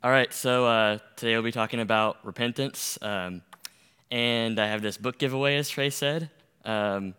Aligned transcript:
All 0.00 0.12
right, 0.12 0.32
so 0.32 0.64
uh, 0.64 0.98
today 1.16 1.34
we'll 1.34 1.42
be 1.42 1.50
talking 1.50 1.80
about 1.80 2.24
repentance. 2.24 2.96
Um, 3.02 3.42
and 4.12 4.56
I 4.60 4.68
have 4.68 4.80
this 4.80 4.96
book 4.96 5.18
giveaway, 5.18 5.56
as 5.56 5.68
Trey 5.68 5.90
said. 5.90 6.30
Um, 6.64 7.14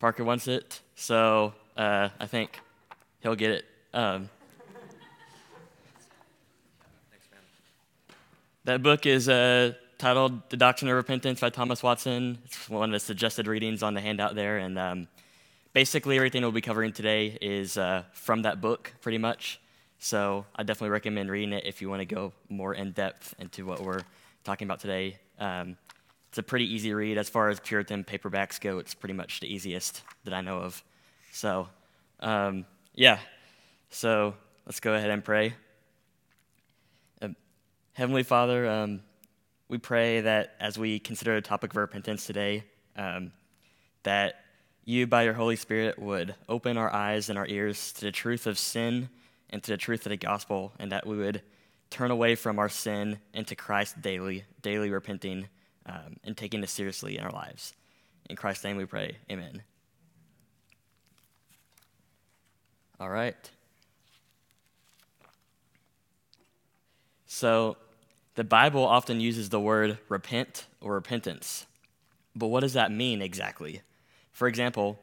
Parker 0.00 0.24
wants 0.24 0.48
it, 0.48 0.80
so 0.96 1.54
uh, 1.76 2.08
I 2.18 2.26
think 2.26 2.58
he'll 3.20 3.36
get 3.36 3.52
it. 3.52 3.64
Um, 3.94 4.30
that 8.64 8.82
book 8.82 9.06
is 9.06 9.28
uh, 9.28 9.74
titled 9.98 10.50
The 10.50 10.56
Doctrine 10.56 10.90
of 10.90 10.96
Repentance 10.96 11.38
by 11.38 11.50
Thomas 11.50 11.84
Watson. 11.84 12.38
It's 12.46 12.68
one 12.68 12.88
of 12.88 12.92
the 12.92 12.98
suggested 12.98 13.46
readings 13.46 13.84
on 13.84 13.94
the 13.94 14.00
handout 14.00 14.34
there. 14.34 14.58
And 14.58 14.76
um, 14.76 15.06
basically, 15.72 16.16
everything 16.16 16.42
we'll 16.42 16.50
be 16.50 16.60
covering 16.60 16.92
today 16.92 17.38
is 17.40 17.78
uh, 17.78 18.02
from 18.12 18.42
that 18.42 18.60
book, 18.60 18.92
pretty 19.00 19.18
much. 19.18 19.60
So 20.04 20.44
I 20.56 20.64
definitely 20.64 20.90
recommend 20.90 21.30
reading 21.30 21.52
it 21.52 21.64
if 21.64 21.80
you 21.80 21.88
want 21.88 22.00
to 22.00 22.04
go 22.04 22.32
more 22.48 22.74
in 22.74 22.90
depth 22.90 23.36
into 23.38 23.64
what 23.64 23.78
we're 23.78 24.02
talking 24.42 24.66
about 24.66 24.80
today. 24.80 25.16
Um, 25.38 25.76
it's 26.28 26.38
a 26.38 26.42
pretty 26.42 26.64
easy 26.74 26.92
read 26.92 27.18
as 27.18 27.28
far 27.28 27.50
as 27.50 27.60
Puritan 27.60 28.02
paperbacks 28.02 28.60
go. 28.60 28.80
It's 28.80 28.94
pretty 28.94 29.12
much 29.12 29.38
the 29.38 29.46
easiest 29.46 30.02
that 30.24 30.34
I 30.34 30.40
know 30.40 30.58
of. 30.58 30.82
So, 31.30 31.68
um, 32.18 32.66
yeah. 32.96 33.20
So 33.90 34.34
let's 34.66 34.80
go 34.80 34.92
ahead 34.92 35.10
and 35.10 35.24
pray. 35.24 35.54
Um, 37.22 37.36
Heavenly 37.92 38.24
Father, 38.24 38.68
um, 38.68 39.02
we 39.68 39.78
pray 39.78 40.22
that 40.22 40.56
as 40.58 40.76
we 40.76 40.98
consider 40.98 41.36
the 41.36 41.42
topic 41.42 41.70
of 41.70 41.76
repentance 41.76 42.26
today, 42.26 42.64
um, 42.96 43.30
that 44.02 44.40
you, 44.84 45.06
by 45.06 45.22
your 45.22 45.34
Holy 45.34 45.54
Spirit, 45.54 45.96
would 45.96 46.34
open 46.48 46.76
our 46.76 46.92
eyes 46.92 47.28
and 47.28 47.38
our 47.38 47.46
ears 47.46 47.92
to 47.92 48.00
the 48.06 48.10
truth 48.10 48.48
of 48.48 48.58
sin 48.58 49.08
and 49.52 49.62
to 49.62 49.70
the 49.70 49.76
truth 49.76 50.06
of 50.06 50.10
the 50.10 50.16
gospel, 50.16 50.72
and 50.78 50.90
that 50.90 51.06
we 51.06 51.16
would 51.16 51.42
turn 51.90 52.10
away 52.10 52.34
from 52.34 52.58
our 52.58 52.68
sin 52.68 53.18
into 53.34 53.54
Christ 53.54 54.00
daily, 54.00 54.44
daily 54.62 54.90
repenting 54.90 55.48
um, 55.86 56.16
and 56.24 56.36
taking 56.36 56.60
this 56.60 56.72
seriously 56.72 57.18
in 57.18 57.24
our 57.24 57.30
lives. 57.30 57.74
In 58.30 58.36
Christ's 58.36 58.64
name 58.64 58.76
we 58.76 58.86
pray. 58.86 59.18
Amen. 59.30 59.62
All 62.98 63.10
right. 63.10 63.50
So, 67.26 67.76
the 68.34 68.44
Bible 68.44 68.84
often 68.86 69.20
uses 69.20 69.48
the 69.48 69.60
word 69.60 69.98
repent 70.08 70.66
or 70.80 70.94
repentance. 70.94 71.66
But 72.34 72.46
what 72.46 72.60
does 72.60 72.72
that 72.72 72.90
mean 72.90 73.20
exactly? 73.20 73.82
For 74.30 74.48
example, 74.48 74.98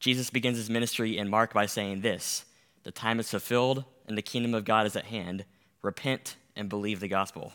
Jesus 0.00 0.30
begins 0.30 0.58
his 0.58 0.68
ministry 0.68 1.16
in 1.16 1.28
Mark 1.28 1.54
by 1.54 1.66
saying 1.66 2.02
this 2.02 2.44
the 2.88 2.92
time 2.92 3.20
is 3.20 3.30
fulfilled, 3.30 3.84
and 4.06 4.16
the 4.16 4.22
kingdom 4.22 4.54
of 4.54 4.64
God 4.64 4.86
is 4.86 4.96
at 4.96 5.04
hand. 5.04 5.44
Repent 5.82 6.36
and 6.56 6.70
believe 6.70 7.00
the 7.00 7.06
gospel. 7.06 7.52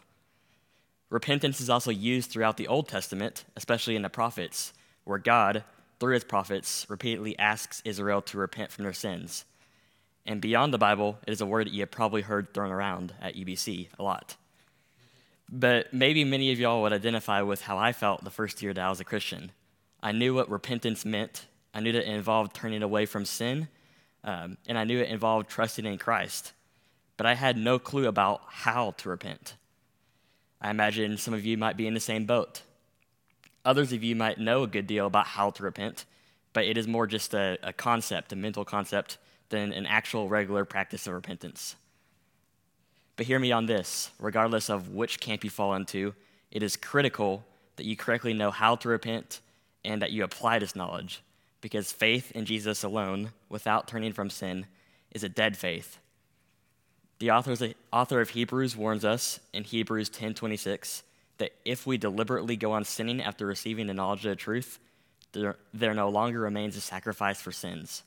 Repentance 1.10 1.60
is 1.60 1.72
also 1.72 1.90
used 1.90 2.30
throughout 2.30 2.56
the 2.56 2.68
Old 2.68 2.88
Testament, 2.88 3.44
especially 3.56 3.96
in 3.96 4.04
the 4.04 4.12
prophets, 4.12 4.74
where 5.06 5.18
God, 5.18 5.64
through 6.00 6.14
his 6.14 6.24
prophets, 6.24 6.86
repeatedly 6.88 7.36
asks 7.40 7.82
Israel 7.84 8.22
to 8.22 8.38
repent 8.38 8.72
from 8.72 8.84
their 8.84 8.94
sins. 8.94 9.46
And 10.24 10.40
beyond 10.40 10.72
the 10.72 10.78
Bible, 10.78 11.18
it 11.26 11.32
is 11.32 11.42
a 11.42 11.48
word 11.48 11.66
that 11.66 11.74
you 11.74 11.80
have 11.80 11.90
probably 11.90 12.22
heard 12.22 12.54
thrown 12.54 12.70
around 12.70 13.16
at 13.20 13.36
UBC 13.36 13.88
a 13.98 14.04
lot. 14.04 14.36
But 15.50 15.92
maybe 15.92 16.24
many 16.24 16.52
of 16.52 16.60
y'all 16.60 16.84
would 16.84 16.94
identify 16.94 17.42
with 17.42 17.64
how 17.64 17.80
I 17.80 17.92
felt 17.92 18.24
the 18.24 18.30
first 18.30 18.62
year 18.62 18.72
that 18.76 18.86
I 18.86 18.90
was 18.92 19.00
a 19.00 19.04
Christian. 19.04 19.52
I 20.04 20.12
knew 20.12 20.36
what 20.36 20.48
repentance 20.48 21.04
meant, 21.04 21.48
I 21.74 21.80
knew 21.80 21.92
that 21.92 22.08
it 22.08 22.14
involved 22.14 22.54
turning 22.54 22.84
away 22.84 23.08
from 23.08 23.26
sin 23.26 23.68
um, 24.24 24.58
and 24.68 24.78
I 24.78 24.84
knew 24.84 25.00
it 25.00 25.10
involved 25.10 25.50
trusting 25.50 25.86
in 25.86 25.98
Christ, 25.98 26.54
but 27.18 27.26
I 27.26 27.36
had 27.36 27.58
no 27.58 27.78
clue 27.80 28.08
about 28.08 28.42
how 28.48 28.92
to 28.98 29.10
repent. 29.10 29.56
I 30.62 30.70
imagine 30.70 31.18
some 31.18 31.34
of 31.34 31.46
you 31.46 31.58
might 31.58 31.76
be 31.76 31.88
in 31.88 31.94
the 31.94 32.00
same 32.00 32.26
boat. 32.26 32.62
Others 33.66 33.92
of 33.92 34.04
you 34.04 34.16
might 34.16 34.40
know 34.40 34.64
a 34.64 34.68
good 34.68 34.88
deal 34.88 35.08
about 35.08 35.28
how 35.28 35.50
to 35.52 35.64
repent, 35.64 36.06
but 36.54 36.66
it 36.66 36.78
is 36.78 36.88
more 36.88 37.08
just 37.08 37.34
a, 37.34 37.58
a 37.64 37.74
concept, 37.74 38.32
a 38.32 38.36
mental 38.36 38.64
concept, 38.64 39.18
than 39.50 39.74
an 39.74 39.86
actual 39.86 40.30
regular 40.30 40.66
practice 40.66 41.06
of 41.06 41.14
repentance. 41.14 41.76
But 43.16 43.26
hear 43.26 43.40
me 43.40 43.52
on 43.52 43.66
this 43.66 44.10
regardless 44.20 44.70
of 44.70 44.90
which 44.90 45.20
camp 45.20 45.44
you 45.44 45.50
fall 45.50 45.76
into, 45.76 46.14
it 46.52 46.64
is 46.64 46.76
critical 46.76 47.44
that 47.76 47.86
you 47.86 47.96
correctly 47.96 48.34
know 48.34 48.52
how 48.52 48.76
to 48.78 48.90
repent 48.90 49.42
and 49.84 50.02
that 50.02 50.12
you 50.12 50.24
apply 50.24 50.60
this 50.60 50.76
knowledge 50.76 51.22
because 51.64 51.94
faith 51.94 52.30
in 52.34 52.44
Jesus 52.44 52.84
alone, 52.84 53.32
without 53.48 53.88
turning 53.88 54.12
from 54.12 54.30
sin, 54.30 54.66
is 55.12 55.24
a 55.24 55.30
dead 55.30 55.56
faith. 55.56 55.98
The 57.20 57.32
author 57.32 58.20
of 58.20 58.30
Hebrews 58.32 58.76
warns 58.76 59.06
us 59.06 59.40
in 59.54 59.64
Hebrews 59.64 60.10
10:26 60.10 61.04
that 61.38 61.54
if 61.64 61.88
we 61.88 61.98
deliberately 61.98 62.58
go 62.58 62.74
on 62.74 62.84
sinning 62.84 63.22
after 63.22 63.46
receiving 63.46 63.88
the 63.88 63.94
knowledge 63.94 64.26
of 64.26 64.32
the 64.32 64.36
truth, 64.36 64.78
there, 65.32 65.56
there 65.74 65.94
no 65.94 66.10
longer 66.10 66.42
remains 66.42 66.76
a 66.76 66.82
sacrifice 66.82 67.42
for 67.42 67.54
sins. 67.54 68.04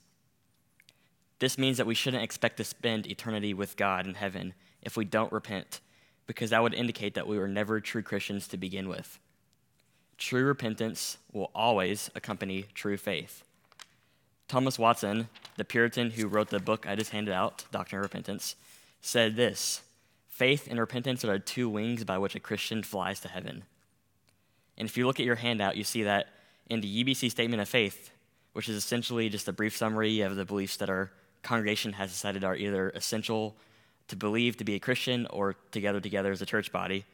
This 1.39 1.56
means 1.56 1.78
that 1.78 1.87
we 1.87 1.95
shouldn't 1.95 2.22
expect 2.22 2.59
to 2.59 2.65
spend 2.65 3.06
eternity 3.06 3.55
with 3.55 3.78
God 3.78 4.06
in 4.06 4.15
heaven 4.15 4.53
if 4.83 4.99
we 4.99 5.06
don't 5.06 5.33
repent, 5.33 5.81
because 6.27 6.50
that 6.50 6.62
would 6.62 6.75
indicate 6.75 7.15
that 7.15 7.27
we 7.27 7.39
were 7.39 7.49
never 7.49 7.81
true 7.81 8.03
Christians 8.03 8.47
to 8.49 8.59
begin 8.59 8.87
with. 8.87 9.19
True 10.19 10.45
repentance 10.45 11.16
will 11.33 11.50
always 11.55 12.11
accompany 12.15 12.66
true 12.75 12.99
faith. 12.99 13.45
Thomas 14.49 14.79
Watson, 14.79 15.29
the 15.57 15.65
Puritan 15.65 16.11
who 16.11 16.29
wrote 16.29 16.51
the 16.51 16.61
book 16.61 16.87
I 16.87 16.95
just 16.95 17.11
handed 17.11 17.33
out, 17.33 17.65
Doctrine 17.73 17.99
of 17.99 18.05
Repentance, 18.05 18.57
said 19.01 19.37
this 19.37 19.83
Faith 20.29 20.69
and 20.69 20.79
repentance 20.79 21.25
are 21.25 21.33
the 21.33 21.39
two 21.39 21.69
wings 21.69 22.05
by 22.05 22.19
which 22.19 22.34
a 22.34 22.41
Christian 22.41 22.83
flies 22.83 23.21
to 23.21 23.29
heaven. 23.29 23.65
And 24.77 24.89
if 24.89 24.97
you 24.97 25.07
look 25.07 25.19
at 25.19 25.27
your 25.27 25.37
handout, 25.37 25.77
you 25.77 25.84
see 25.84 26.03
that 26.03 26.29
in 26.69 26.81
the 26.81 27.05
UBC 27.05 27.31
Statement 27.31 27.62
of 27.62 27.69
Faith, 27.69 28.11
which 28.53 28.69
is 28.69 28.77
essentially 28.77 29.29
just 29.29 29.49
a 29.49 29.53
brief 29.53 29.77
summary 29.77 30.21
of 30.21 30.37
the 30.37 30.45
beliefs 30.45 30.77
that 30.77 30.91
our 30.91 31.11
congregation 31.43 31.95
has 31.95 32.11
decided 32.11 32.45
are 32.45 32.57
either 32.57 32.91
essential 32.91 33.57
to 34.09 34.17
believe 34.17 34.57
to 34.57 34.65
be 34.65 34.75
a 34.75 34.78
Christian 34.78 35.27
or 35.31 35.55
together 35.71 36.01
together 36.01 36.31
as 36.33 36.43
a 36.43 36.47
church 36.47 36.71
body, 36.71 37.05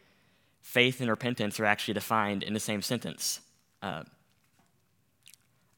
faith 0.61 1.01
and 1.01 1.09
repentance 1.09 1.59
are 1.61 1.65
actually 1.65 1.95
defined 1.95 2.43
in 2.43 2.55
the 2.55 2.61
same 2.61 2.83
sentence. 2.83 3.41
Uh, 3.81 4.03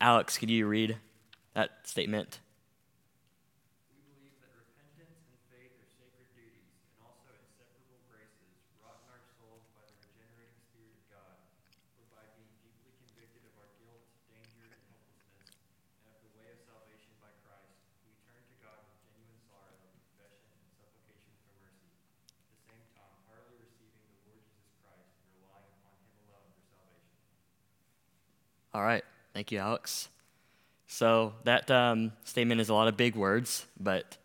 Alex, 0.00 0.38
could 0.38 0.50
you 0.50 0.66
read 0.66 0.96
that 1.54 1.70
statement? 1.84 2.40
All 28.72 28.82
right. 28.82 29.04
Thank 29.32 29.52
you, 29.52 29.58
Alex. 29.58 30.08
So 30.86 31.32
that 31.44 31.70
um, 31.70 32.12
statement 32.24 32.60
is 32.60 32.68
a 32.68 32.74
lot 32.74 32.88
of 32.88 32.96
big 32.96 33.16
words, 33.16 33.66
but 33.78 34.16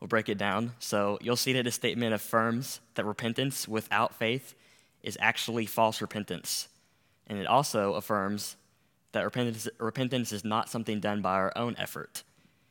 we'll 0.00 0.08
break 0.08 0.28
it 0.28 0.38
down. 0.38 0.72
So 0.78 1.18
you'll 1.20 1.36
see 1.36 1.52
that 1.54 1.64
the 1.64 1.70
statement 1.70 2.14
affirms 2.14 2.80
that 2.94 3.04
repentance 3.04 3.66
without 3.68 4.14
faith 4.14 4.54
is 5.02 5.18
actually 5.20 5.66
false 5.66 6.00
repentance. 6.00 6.68
And 7.26 7.38
it 7.38 7.46
also 7.46 7.94
affirms 7.94 8.56
that 9.12 9.24
repentance, 9.24 9.68
repentance 9.78 10.32
is 10.32 10.44
not 10.44 10.68
something 10.68 11.00
done 11.00 11.22
by 11.22 11.34
our 11.34 11.52
own 11.56 11.74
effort. 11.78 12.22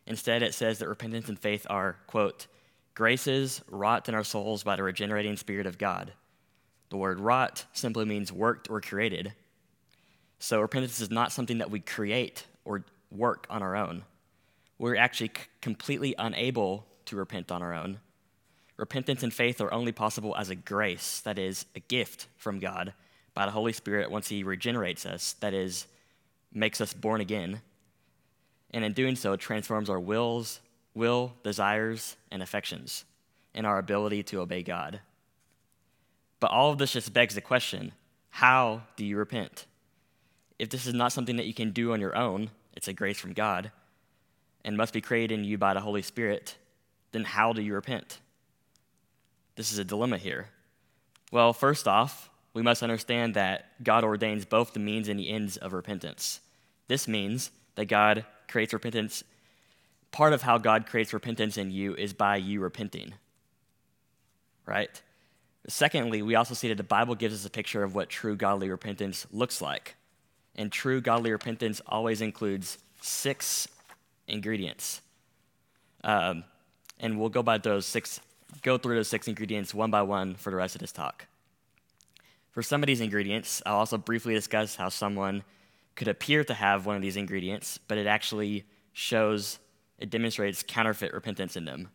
Instead, 0.08 0.44
it 0.44 0.54
says 0.54 0.80
that 0.80 0.88
repentance 0.88 1.28
and 1.28 1.40
faith 1.40 1.66
are, 1.70 1.98
quote, 2.08 2.48
graces 2.94 3.62
wrought 3.70 4.08
in 4.08 4.16
our 4.16 4.24
souls 4.24 4.64
by 4.64 4.76
the 4.76 4.84
regenerating 4.84 5.36
Spirit 5.36 5.66
of 5.66 5.78
God. 5.78 6.14
The 6.90 6.98
word 6.98 7.20
wrought 7.20 7.66
simply 7.74 8.06
means 8.06 8.32
worked 8.32 8.70
or 8.70 8.80
created. 8.80 9.34
So 10.40 10.62
repentance 10.62 11.00
is 11.02 11.10
not 11.10 11.32
something 11.32 11.58
that 11.58 11.72
we 11.72 11.80
create 11.80 12.46
or 12.64 12.84
work 13.18 13.48
on 13.50 13.62
our 13.62 13.76
own. 13.76 14.04
We're 14.78 14.96
actually 14.96 15.32
c- 15.36 15.44
completely 15.62 16.16
unable 16.18 16.86
to 17.06 17.16
repent 17.16 17.52
on 17.52 17.62
our 17.62 17.74
own. 17.74 18.00
Repentance 18.78 19.24
and 19.24 19.34
faith 19.34 19.62
are 19.62 19.74
only 19.74 19.92
possible 19.92 20.36
as 20.36 20.50
a 20.50 20.56
grace, 20.56 21.22
that 21.22 21.40
is, 21.40 21.66
a 21.76 21.80
gift 21.80 22.28
from 22.38 22.60
God 22.60 22.94
by 23.34 23.46
the 23.46 23.52
Holy 23.52 23.74
Spirit 23.74 24.12
once 24.12 24.28
He 24.28 24.44
regenerates 24.44 25.06
us, 25.06 25.34
that 25.40 25.54
is, 25.54 25.88
makes 26.54 26.82
us 26.82 26.94
born 26.94 27.22
again. 27.22 27.62
And 28.72 28.84
in 28.84 28.94
doing 28.94 29.16
so, 29.16 29.36
transforms 29.36 29.90
our 29.90 30.00
wills, 30.00 30.60
will, 30.94 31.34
desires, 31.44 32.18
and 32.32 32.42
affections, 32.42 33.06
and 33.54 33.66
our 33.66 33.78
ability 33.78 34.24
to 34.24 34.42
obey 34.42 34.64
God. 34.64 35.00
But 36.40 36.52
all 36.52 36.72
of 36.72 36.78
this 36.78 36.94
just 36.94 37.14
begs 37.14 37.36
the 37.36 37.42
question 37.42 37.94
how 38.30 38.82
do 38.98 39.06
you 39.06 39.16
repent? 39.16 39.66
If 40.60 40.70
this 40.70 40.86
is 40.86 40.94
not 40.94 41.14
something 41.14 41.38
that 41.38 41.46
you 41.46 41.54
can 41.54 41.72
do 41.72 41.94
on 41.94 42.02
your 42.02 42.18
own, 42.18 42.50
it's 42.76 42.88
a 42.88 42.94
grace 42.94 43.20
from 43.20 43.34
God, 43.34 43.72
and 44.64 44.78
must 44.78 44.94
be 44.94 45.02
created 45.02 45.40
in 45.40 45.46
you 45.46 45.58
by 45.58 45.74
the 45.74 45.82
Holy 45.82 46.02
Spirit, 46.02 46.58
then 47.12 47.24
how 47.24 47.54
do 47.54 47.62
you 47.62 47.74
repent? 47.74 48.20
this 49.56 49.72
is 49.72 49.78
a 49.78 49.86
dilemma 49.86 50.18
here? 50.18 50.50
Well, 51.32 51.54
first 51.54 51.88
off, 51.88 52.30
we 52.54 52.62
must 52.62 52.84
understand 52.84 53.34
that 53.34 53.84
God 53.84 54.04
ordains 54.04 54.46
both 54.46 54.74
the 54.74 54.80
means 54.80 55.10
and 55.10 55.20
the 55.20 55.30
ends 55.30 55.58
of 55.58 55.74
repentance. 55.74 56.40
This 56.88 57.08
means 57.08 57.52
that 57.76 57.86
God 57.86 58.26
creates 58.48 58.74
repentance. 58.74 59.24
Part 60.12 60.34
of 60.34 60.44
how 60.44 60.58
God 60.58 60.86
creates 60.86 61.14
repentance 61.14 61.58
in 61.58 61.72
you 61.72 61.96
is 61.96 62.14
by 62.14 62.38
you 62.38 62.62
repenting. 62.62 63.14
Right? 64.66 65.02
Secondly, 65.68 66.22
we 66.22 66.36
also 66.36 66.54
see 66.54 66.70
that 66.70 66.78
the 66.78 66.84
Bible 66.84 67.16
gives 67.16 67.34
us 67.34 67.46
a 67.46 67.50
picture 67.50 67.84
of 67.84 67.96
what 67.96 68.10
true 68.10 68.36
godly 68.36 68.70
repentance 68.70 69.26
looks 69.32 69.62
like. 69.62 69.96
And 70.56 70.72
true 70.72 71.02
godly 71.02 71.32
repentance 71.32 71.82
always 71.86 72.22
includes 72.22 72.78
six 73.02 73.68
ingredients. 74.28 75.02
Um, 76.04 76.44
and 77.00 77.20
we'll 77.20 77.30
go 77.30 77.44
by 77.44 77.58
those 77.58 77.86
six, 77.86 78.20
go 78.62 78.78
through 78.78 78.96
those 78.96 79.08
six 79.08 79.28
ingredients 79.28 79.74
one 79.74 79.92
by 79.92 80.02
one 80.02 80.36
for 80.36 80.50
the 80.52 80.56
rest 80.56 80.76
of 80.76 80.82
this 80.82 80.92
talk. 80.92 81.28
For 82.52 82.64
some 82.64 82.82
of 82.82 82.88
these 82.88 83.02
ingredients, 83.02 83.62
I'll 83.66 83.76
also 83.76 83.98
briefly 83.98 84.34
discuss 84.34 84.76
how 84.76 84.88
someone 84.88 85.44
could 85.96 86.08
appear 86.08 86.44
to 86.44 86.54
have 86.54 86.86
one 86.86 86.96
of 86.96 87.02
these 87.02 87.18
ingredients, 87.18 87.80
but 87.88 87.98
it 87.98 88.08
actually 88.08 88.64
shows, 88.94 89.60
it 90.00 90.10
demonstrates 90.10 90.64
counterfeit 90.66 91.14
repentance 91.14 91.58
in 91.58 91.66
them. 91.66 91.90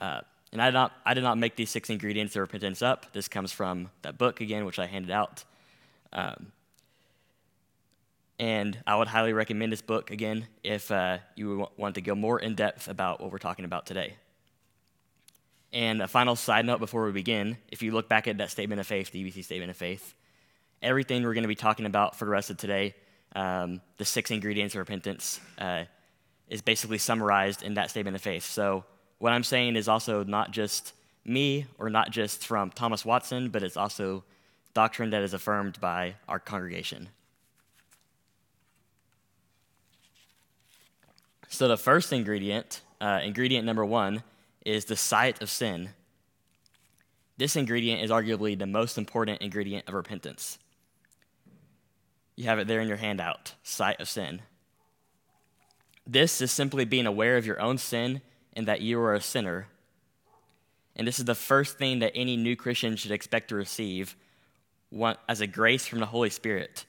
Uh, 0.00 0.20
and 0.52 0.60
I 0.60 0.66
did, 0.66 0.74
not, 0.74 0.92
I 1.06 1.14
did 1.14 1.22
not 1.22 1.38
make 1.38 1.56
these 1.56 1.70
six 1.70 1.88
ingredients 1.88 2.36
of 2.36 2.40
repentance 2.40 2.82
up. 2.82 3.12
This 3.14 3.28
comes 3.28 3.50
from 3.52 3.88
that 4.02 4.18
book 4.18 4.42
again, 4.42 4.66
which 4.66 4.78
I 4.78 4.86
handed 4.86 5.10
out. 5.10 5.44
Um, 6.12 6.52
and 8.38 8.78
I 8.86 8.96
would 8.96 9.08
highly 9.08 9.32
recommend 9.32 9.72
this 9.72 9.82
book 9.82 10.10
again 10.10 10.46
if 10.62 10.90
uh, 10.90 11.18
you 11.36 11.68
want 11.76 11.94
to 11.96 12.00
go 12.00 12.14
more 12.14 12.38
in 12.38 12.54
depth 12.54 12.88
about 12.88 13.20
what 13.20 13.30
we're 13.30 13.38
talking 13.38 13.64
about 13.64 13.86
today. 13.86 14.14
And 15.72 16.02
a 16.02 16.08
final 16.08 16.36
side 16.36 16.66
note 16.66 16.80
before 16.80 17.04
we 17.04 17.12
begin 17.12 17.56
if 17.70 17.82
you 17.82 17.92
look 17.92 18.08
back 18.08 18.28
at 18.28 18.38
that 18.38 18.50
statement 18.50 18.80
of 18.80 18.86
faith, 18.86 19.10
the 19.10 19.24
UBC 19.24 19.44
statement 19.44 19.70
of 19.70 19.76
faith, 19.76 20.14
everything 20.82 21.22
we're 21.22 21.34
going 21.34 21.44
to 21.44 21.48
be 21.48 21.54
talking 21.54 21.86
about 21.86 22.16
for 22.16 22.24
the 22.26 22.30
rest 22.30 22.50
of 22.50 22.58
today, 22.58 22.94
um, 23.34 23.80
the 23.96 24.04
six 24.04 24.30
ingredients 24.30 24.74
of 24.74 24.80
repentance, 24.80 25.40
uh, 25.58 25.84
is 26.48 26.60
basically 26.60 26.98
summarized 26.98 27.62
in 27.62 27.74
that 27.74 27.90
statement 27.90 28.14
of 28.14 28.20
faith. 28.20 28.44
So 28.44 28.84
what 29.18 29.32
I'm 29.32 29.44
saying 29.44 29.76
is 29.76 29.88
also 29.88 30.24
not 30.24 30.50
just 30.50 30.92
me 31.24 31.66
or 31.78 31.88
not 31.88 32.10
just 32.10 32.46
from 32.46 32.70
Thomas 32.70 33.04
Watson, 33.04 33.48
but 33.48 33.62
it's 33.62 33.76
also 33.76 34.24
doctrine 34.74 35.10
that 35.10 35.22
is 35.22 35.32
affirmed 35.32 35.80
by 35.80 36.16
our 36.28 36.38
congregation. 36.38 37.08
So, 41.52 41.68
the 41.68 41.76
first 41.76 42.14
ingredient, 42.14 42.80
uh, 42.98 43.20
ingredient 43.22 43.66
number 43.66 43.84
one, 43.84 44.22
is 44.64 44.86
the 44.86 44.96
sight 44.96 45.42
of 45.42 45.50
sin. 45.50 45.90
This 47.36 47.56
ingredient 47.56 48.00
is 48.00 48.10
arguably 48.10 48.58
the 48.58 48.66
most 48.66 48.96
important 48.96 49.42
ingredient 49.42 49.86
of 49.86 49.92
repentance. 49.92 50.58
You 52.36 52.44
have 52.44 52.58
it 52.58 52.68
there 52.68 52.80
in 52.80 52.88
your 52.88 52.96
handout 52.96 53.52
sight 53.62 54.00
of 54.00 54.08
sin. 54.08 54.40
This 56.06 56.40
is 56.40 56.50
simply 56.50 56.86
being 56.86 57.04
aware 57.04 57.36
of 57.36 57.44
your 57.44 57.60
own 57.60 57.76
sin 57.76 58.22
and 58.54 58.66
that 58.66 58.80
you 58.80 58.98
are 59.00 59.12
a 59.12 59.20
sinner. 59.20 59.66
And 60.96 61.06
this 61.06 61.18
is 61.18 61.26
the 61.26 61.34
first 61.34 61.76
thing 61.76 61.98
that 61.98 62.12
any 62.14 62.38
new 62.38 62.56
Christian 62.56 62.96
should 62.96 63.12
expect 63.12 63.48
to 63.50 63.56
receive 63.56 64.16
as 65.28 65.42
a 65.42 65.46
grace 65.46 65.86
from 65.86 66.00
the 66.00 66.06
Holy 66.06 66.30
Spirit 66.30 66.86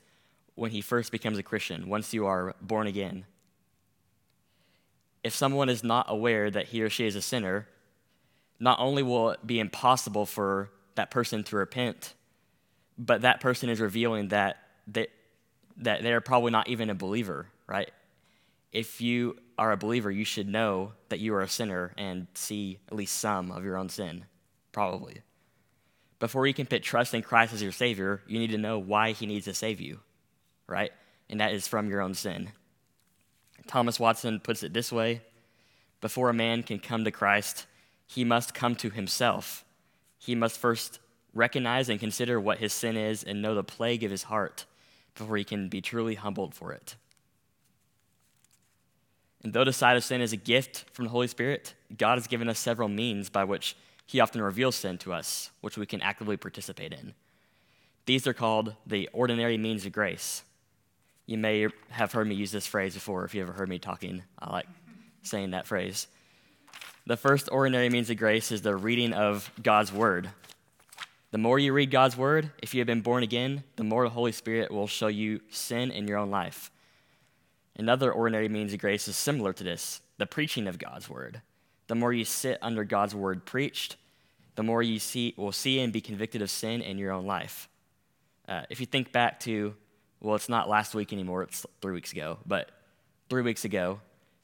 when 0.56 0.72
he 0.72 0.80
first 0.80 1.12
becomes 1.12 1.38
a 1.38 1.44
Christian, 1.44 1.90
once 1.90 2.14
you 2.14 2.26
are 2.26 2.56
born 2.62 2.88
again. 2.88 3.26
If 5.24 5.34
someone 5.34 5.70
is 5.70 5.84
not 5.84 6.08
aware 6.10 6.52
that 6.52 6.68
he 6.68 6.82
or 6.82 6.90
she 6.90 7.08
is 7.08 7.16
a 7.16 7.22
sinner, 7.22 7.68
not 8.60 8.80
only 8.80 9.04
will 9.04 9.32
it 9.32 9.46
be 9.46 9.60
impossible 9.60 10.26
for 10.26 10.70
that 10.96 11.12
person 11.12 11.44
to 11.46 11.56
repent, 11.56 12.14
but 12.98 13.22
that 13.22 13.42
person 13.42 13.70
is 13.70 13.80
revealing 13.80 14.30
that 14.30 14.58
they, 14.88 15.08
that 15.78 16.04
they're 16.04 16.22
probably 16.22 16.52
not 16.52 16.68
even 16.68 16.90
a 16.90 16.96
believer, 16.96 17.48
right? 17.68 17.92
If 18.72 19.02
you 19.02 19.38
are 19.58 19.72
a 19.72 19.78
believer, 19.78 20.12
you 20.12 20.26
should 20.26 20.48
know 20.48 20.94
that 21.10 21.20
you 21.20 21.34
are 21.36 21.42
a 21.42 21.48
sinner 21.48 21.94
and 21.98 22.28
see 22.34 22.80
at 22.88 22.96
least 22.96 23.18
some 23.18 23.52
of 23.52 23.64
your 23.64 23.78
own 23.78 23.90
sin, 23.90 24.26
probably. 24.72 25.22
Before 26.20 26.48
you 26.48 26.54
can 26.54 26.66
put 26.66 26.84
trust 26.84 27.14
in 27.14 27.22
Christ 27.22 27.54
as 27.54 27.62
your 27.62 27.72
Savior, 27.72 28.22
you 28.28 28.40
need 28.40 28.52
to 28.52 28.58
know 28.58 28.80
why 28.80 29.12
He 29.12 29.26
needs 29.26 29.46
to 29.46 29.54
save 29.54 29.80
you, 29.82 30.00
right? 30.68 30.92
And 31.30 31.40
that 31.40 31.54
is 31.54 31.68
from 31.68 31.90
your 31.90 32.02
own 32.02 32.14
sin. 32.14 32.52
Thomas 33.68 34.00
Watson 34.00 34.40
puts 34.40 34.64
it 34.64 34.74
this 34.74 34.92
way 34.92 35.22
Before 36.02 36.30
a 36.30 36.34
man 36.34 36.64
can 36.64 36.80
come 36.80 37.04
to 37.04 37.12
Christ, 37.12 37.66
he 38.06 38.24
must 38.24 38.54
come 38.54 38.76
to 38.78 38.90
himself. 38.90 39.64
He 40.20 40.36
must 40.36 40.58
first 40.58 41.00
recognize 41.34 41.90
and 41.90 42.00
consider 42.00 42.40
what 42.40 42.60
his 42.60 42.74
sin 42.74 42.96
is 42.96 43.24
and 43.24 43.42
know 43.42 43.56
the 43.56 43.64
plague 43.64 44.04
of 44.04 44.12
his 44.12 44.24
heart 44.24 44.66
before 45.16 45.38
he 45.38 45.44
can 45.44 45.68
be 45.68 45.82
truly 45.82 46.16
humbled 46.16 46.54
for 46.54 46.72
it. 46.72 46.96
And 49.44 49.52
though 49.52 49.66
the 49.66 49.74
sight 49.74 49.98
of 49.98 50.04
sin 50.04 50.22
is 50.22 50.32
a 50.32 50.38
gift 50.38 50.86
from 50.94 51.06
the 51.06 51.12
Holy 51.12 51.28
Spirit, 51.28 51.74
God 51.98 52.18
has 52.18 52.28
given 52.28 52.48
us 52.48 52.58
several 52.58 52.88
means 52.88 53.30
by 53.30 53.44
which 53.44 53.76
He 54.06 54.20
often 54.20 54.42
reveals 54.42 54.76
sin 54.76 54.98
to 55.00 55.14
us, 55.14 55.52
which 55.62 55.78
we 55.78 55.86
can 55.86 56.02
actively 56.02 56.38
participate 56.38 56.94
in. 56.94 57.14
These 58.06 58.26
are 58.26 58.34
called 58.34 58.76
the 58.86 59.10
ordinary 59.12 59.58
means 59.58 59.86
of 59.86 59.92
grace. 59.92 60.44
You 61.26 61.38
may 61.38 61.68
have 61.90 62.12
heard 62.12 62.28
me 62.28 62.36
use 62.36 62.52
this 62.52 62.68
phrase 62.68 62.94
before 62.94 63.24
if 63.24 63.34
you 63.34 63.42
ever 63.42 63.54
heard 63.54 63.70
me 63.70 63.80
talking. 63.80 64.24
I 64.40 64.52
like 64.52 64.68
saying 65.22 65.52
that 65.52 65.68
phrase. 65.68 66.08
The 67.06 67.18
first 67.18 67.50
ordinary 67.52 67.90
means 67.90 68.10
of 68.10 68.18
grace 68.18 68.52
is 68.52 68.62
the 68.62 68.76
reading 68.76 69.14
of 69.14 69.50
God's 69.62 69.92
Word. 69.92 70.30
The 71.32 71.38
more 71.38 71.58
you 71.58 71.74
read 71.74 71.92
God's 71.92 72.18
Word, 72.18 72.52
if 72.62 72.74
you 72.74 72.80
have 72.80 72.88
been 72.88 73.02
born 73.02 73.24
again, 73.24 73.64
the 73.76 73.84
more 73.84 74.04
the 74.04 74.10
Holy 74.10 74.32
Spirit 74.32 74.72
will 74.72 74.88
show 74.88 75.08
you 75.08 75.42
sin 75.50 75.92
in 75.92 76.08
your 76.08 76.18
own 76.18 76.30
life. 76.30 76.72
Another 77.76 78.12
ordinary 78.12 78.50
means 78.50 78.74
of 78.74 78.80
grace 78.80 79.08
is 79.08 79.18
similar 79.18 79.54
to 79.54 79.64
this 79.64 80.02
the 80.18 80.26
preaching 80.26 80.68
of 80.68 80.78
God's 80.78 81.10
word. 81.10 81.42
The 81.88 81.96
more 81.96 82.14
you 82.14 82.24
sit 82.24 82.60
under 82.62 82.84
God's 82.84 83.16
word 83.16 83.46
preached, 83.46 83.98
the 84.56 84.64
more 84.64 84.84
you 84.84 85.00
see, 85.00 85.34
will 85.36 85.52
see 85.52 85.80
and 85.80 85.92
be 85.92 86.02
convicted 86.02 86.42
of 86.42 86.52
sin 86.52 86.82
in 86.82 86.98
your 86.98 87.12
own 87.12 87.26
life. 87.26 87.68
Uh, 88.48 88.64
if 88.70 88.80
you 88.80 88.86
think 88.86 89.12
back 89.12 89.40
to, 89.42 89.76
well, 90.24 90.36
it's 90.36 90.50
not 90.50 90.70
last 90.70 90.96
week 90.96 91.14
anymore, 91.14 91.44
it's 91.44 91.66
three 91.82 91.94
weeks 91.94 92.14
ago, 92.14 92.40
but 92.46 92.72
three 93.30 93.42
weeks 93.42 93.66
ago, 93.66 94.00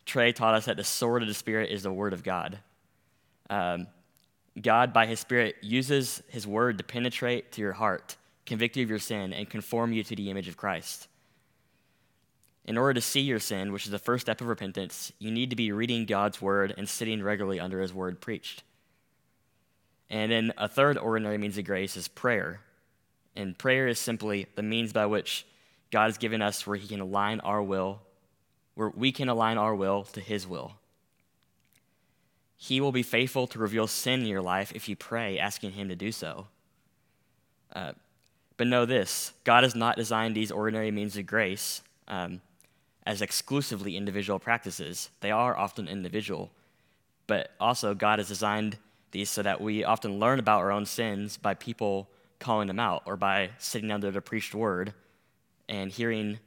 Trey 0.05 0.33
taught 0.33 0.53
us 0.53 0.65
that 0.65 0.75
the 0.75 0.83
sword 0.83 1.21
of 1.21 1.27
the 1.27 1.33
Spirit 1.33 1.71
is 1.71 1.83
the 1.83 1.91
word 1.91 2.11
of 2.11 2.21
God. 2.21 2.59
Um, 3.49 3.87
God, 4.61 4.91
by 4.91 5.05
his 5.05 5.21
Spirit, 5.21 5.55
uses 5.61 6.21
his 6.27 6.45
word 6.45 6.77
to 6.79 6.83
penetrate 6.83 7.53
to 7.53 7.61
your 7.61 7.71
heart, 7.73 8.17
convict 8.45 8.75
you 8.75 8.83
of 8.83 8.89
your 8.89 8.99
sin, 8.99 9.31
and 9.31 9.49
conform 9.49 9.93
you 9.93 10.03
to 10.03 10.15
the 10.15 10.29
image 10.29 10.49
of 10.49 10.57
Christ. 10.57 11.07
In 12.65 12.77
order 12.77 12.95
to 12.95 13.01
see 13.01 13.21
your 13.21 13.39
sin, 13.39 13.71
which 13.71 13.85
is 13.85 13.91
the 13.91 13.99
first 13.99 14.25
step 14.25 14.41
of 14.41 14.47
repentance, 14.47 15.13
you 15.17 15.31
need 15.31 15.49
to 15.49 15.55
be 15.55 15.71
reading 15.71 16.05
God's 16.05 16.41
word 16.41 16.73
and 16.77 16.89
sitting 16.89 17.23
regularly 17.23 17.59
under 17.59 17.79
his 17.79 17.93
word 17.93 18.19
preached. 18.19 18.63
And 20.09 20.31
then 20.31 20.53
a 20.57 20.67
third 20.67 20.97
ordinary 20.97 21.37
means 21.37 21.57
of 21.57 21.65
grace 21.65 21.95
is 21.95 22.09
prayer. 22.09 22.59
And 23.35 23.57
prayer 23.57 23.87
is 23.87 23.97
simply 23.97 24.47
the 24.55 24.63
means 24.63 24.91
by 24.91 25.05
which 25.05 25.45
God 25.91 26.05
has 26.05 26.17
given 26.17 26.41
us 26.41 26.67
where 26.67 26.77
he 26.77 26.87
can 26.87 26.99
align 26.99 27.39
our 27.39 27.61
will, 27.61 28.01
where 28.75 28.89
we 28.89 29.11
can 29.11 29.29
align 29.29 29.57
our 29.57 29.75
will 29.75 30.03
to 30.03 30.21
his 30.21 30.47
will. 30.47 30.73
He 32.57 32.81
will 32.81 32.91
be 32.91 33.03
faithful 33.03 33.47
to 33.47 33.59
reveal 33.59 33.87
sin 33.87 34.21
in 34.21 34.27
your 34.27 34.41
life 34.41 34.71
if 34.75 34.89
you 34.89 34.95
pray, 34.95 35.39
asking 35.39 35.71
him 35.71 35.89
to 35.89 35.95
do 35.95 36.11
so. 36.11 36.47
Uh, 37.73 37.93
but 38.57 38.67
know 38.67 38.85
this 38.85 39.31
God 39.43 39.63
has 39.63 39.75
not 39.75 39.95
designed 39.95 40.35
these 40.35 40.51
ordinary 40.51 40.91
means 40.91 41.15
of 41.15 41.25
grace 41.25 41.81
um, 42.07 42.41
as 43.05 43.21
exclusively 43.21 43.95
individual 43.95 44.39
practices. 44.39 45.09
They 45.21 45.31
are 45.31 45.57
often 45.57 45.87
individual, 45.87 46.51
but 47.25 47.51
also 47.59 47.95
God 47.95 48.19
has 48.19 48.27
designed 48.27 48.77
these 49.11 49.29
so 49.29 49.41
that 49.41 49.61
we 49.61 49.83
often 49.83 50.19
learn 50.19 50.39
about 50.39 50.59
our 50.59 50.71
own 50.71 50.85
sins 50.85 51.37
by 51.37 51.53
people 51.53 52.09
calling 52.39 52.67
them 52.67 52.79
out 52.79 53.03
or 53.05 53.15
by 53.15 53.51
sitting 53.57 53.91
under 53.91 54.11
the 54.11 54.21
preached 54.21 54.53
word 54.53 54.93
and 55.69 55.91
hearing, 55.91 56.39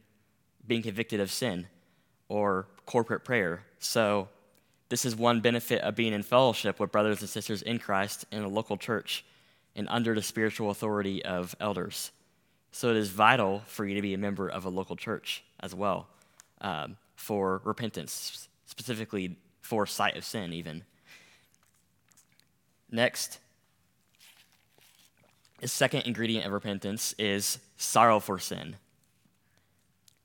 being 0.67 0.83
convicted 0.83 1.21
of 1.21 1.31
sin 1.31 1.67
or 2.29 2.67
corporate 2.85 3.25
prayer. 3.25 3.63
So, 3.79 4.29
this 4.89 5.07
is 5.07 5.17
one 5.17 5.41
benefit 5.41 5.81
of 5.81 5.95
being 5.95 6.13
in 6.13 6.23
fellowship 6.23 6.79
with 6.79 6.93
brothers 6.93 7.21
and 7.21 7.31
sisters 7.31 7.63
in 7.63 7.79
Christ 7.79 8.27
in 8.31 8.43
a 8.43 8.49
local 8.49 8.77
church 8.77 9.25
and 9.75 9.89
under 9.89 10.15
the 10.15 10.21
spiritual 10.21 10.69
authority 10.69 11.25
of 11.25 11.57
elders. 11.61 12.11
So, 12.73 12.91
it 12.91 12.97
is 12.97 13.09
vital 13.09 13.63
for 13.67 13.87
you 13.87 13.95
to 13.95 14.03
be 14.03 14.13
a 14.13 14.19
member 14.19 14.49
of 14.49 14.67
a 14.67 14.69
local 14.69 14.97
church 14.97 15.45
as 15.61 15.75
well 15.75 16.09
um, 16.61 16.97
for 17.17 17.63
repentance, 17.65 18.49
specifically 18.67 19.37
for 19.61 19.87
sight 19.87 20.17
of 20.17 20.25
sin, 20.25 20.53
even. 20.53 20.85
Next, 22.91 23.39
the 25.61 25.69
second 25.69 26.03
ingredient 26.03 26.45
of 26.45 26.53
repentance 26.53 27.15
is 27.19 27.59
sorrow 27.77 28.19
for 28.19 28.39
sin. 28.39 28.77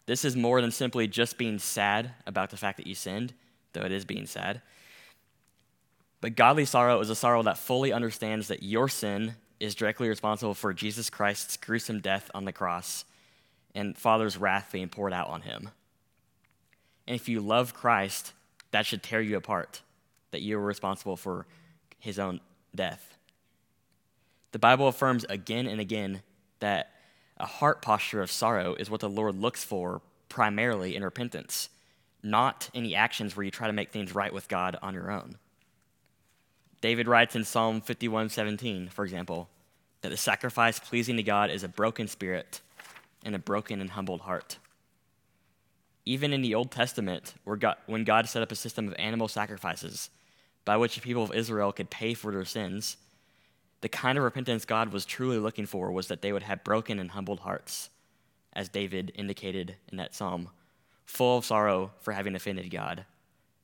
This 0.08 0.26
is 0.26 0.36
more 0.36 0.62
than 0.62 0.72
simply 0.72 1.08
just 1.08 1.38
being 1.38 1.60
sad 1.60 2.12
about 2.26 2.50
the 2.50 2.58
fact 2.58 2.78
that 2.78 2.88
you 2.88 2.96
sinned, 2.96 3.34
though 3.74 3.84
it 3.84 3.92
is 3.92 4.06
being 4.06 4.26
sad. 4.26 4.62
But 6.22 6.36
godly 6.36 6.66
sorrow 6.66 7.00
is 7.00 7.10
a 7.10 7.16
sorrow 7.16 7.44
that 7.44 7.60
fully 7.60 7.94
understands 7.94 8.48
that 8.48 8.64
your 8.64 8.88
sin 8.88 9.36
is 9.60 9.76
directly 9.76 10.08
responsible 10.08 10.54
for 10.54 10.74
Jesus 10.74 11.10
Christ's 11.10 11.58
gruesome 11.58 12.00
death 12.00 12.32
on 12.34 12.46
the 12.46 12.54
cross 12.54 13.06
and 13.76 13.98
Father's 13.98 14.38
wrath 14.38 14.70
being 14.72 14.90
poured 14.90 15.14
out 15.14 15.28
on 15.28 15.42
him. 15.42 15.70
And 17.06 17.16
if 17.16 17.30
you 17.30 17.42
love 17.42 17.74
Christ, 17.74 18.34
that 18.72 18.86
should 18.86 19.04
tear 19.04 19.22
you 19.22 19.38
apart, 19.38 19.82
that 20.32 20.42
you 20.42 20.58
are 20.58 20.64
responsible 20.64 21.18
for 21.18 21.46
his 22.00 22.18
own 22.18 22.40
death. 22.74 23.18
The 24.54 24.60
Bible 24.60 24.88
affirms 24.88 25.26
again 25.30 25.68
and 25.68 25.80
again 25.80 26.22
that 26.60 26.92
a 27.40 27.46
heart 27.46 27.82
posture 27.82 28.22
of 28.22 28.32
sorrow 28.32 28.76
is 28.76 28.90
what 28.90 29.02
the 29.02 29.10
Lord 29.10 29.40
looks 29.40 29.64
for 29.64 30.02
primarily 30.30 30.96
in 30.96 31.04
repentance, 31.04 31.70
not 32.24 32.70
any 32.74 32.96
actions 32.96 33.36
where 33.36 33.44
you 33.44 33.52
try 33.52 33.68
to 33.68 33.74
make 33.74 33.92
things 33.92 34.16
right 34.16 34.34
with 34.34 34.48
God 34.48 34.78
on 34.82 34.94
your 34.94 35.12
own. 35.12 35.38
David 36.82 37.08
writes 37.08 37.36
in 37.36 37.44
Psalm 37.44 37.82
51:17, 37.82 38.90
for 38.90 39.04
example, 39.04 39.50
that 40.02 40.10
the 40.10 40.18
sacrifice 40.18 40.80
pleasing 40.80 41.18
to 41.18 41.24
God 41.24 41.50
is 41.50 41.64
a 41.64 41.68
broken 41.68 42.08
spirit 42.08 42.62
and 43.24 43.34
a 43.34 43.40
broken 43.40 43.82
and 43.82 43.92
humbled 43.92 44.22
heart. 44.22 44.58
Even 46.06 46.34
in 46.34 46.42
the 46.42 46.56
Old 46.56 46.72
Testament, 46.72 47.34
when 47.44 48.04
God 48.04 48.30
set 48.30 48.42
up 48.42 48.52
a 48.52 48.56
system 48.56 48.88
of 48.88 48.94
animal 49.00 49.28
sacrifices 49.28 50.10
by 50.66 50.78
which 50.78 50.96
the 50.96 51.02
people 51.02 51.24
of 51.24 51.34
Israel 51.34 51.72
could 51.72 51.90
pay 51.90 52.14
for 52.14 52.32
their 52.32 52.46
sins, 52.46 52.98
the 53.82 53.90
kind 53.90 54.18
of 54.18 54.24
repentance 54.24 54.66
God 54.66 54.92
was 54.92 55.06
truly 55.06 55.38
looking 55.38 55.66
for 55.66 55.92
was 55.92 56.08
that 56.08 56.22
they 56.22 56.34
would 56.34 56.44
have 56.44 56.64
broken 56.64 57.00
and 57.00 57.12
humbled 57.12 57.42
hearts, 57.42 57.90
as 58.54 58.70
David 58.70 59.12
indicated 59.16 59.76
in 59.90 59.98
that 59.98 60.16
psalm, 60.16 60.50
full 61.06 61.38
of 61.38 61.46
sorrow 61.46 61.92
for 62.00 62.12
having 62.12 62.36
offended 62.36 62.72
God. 62.72 63.06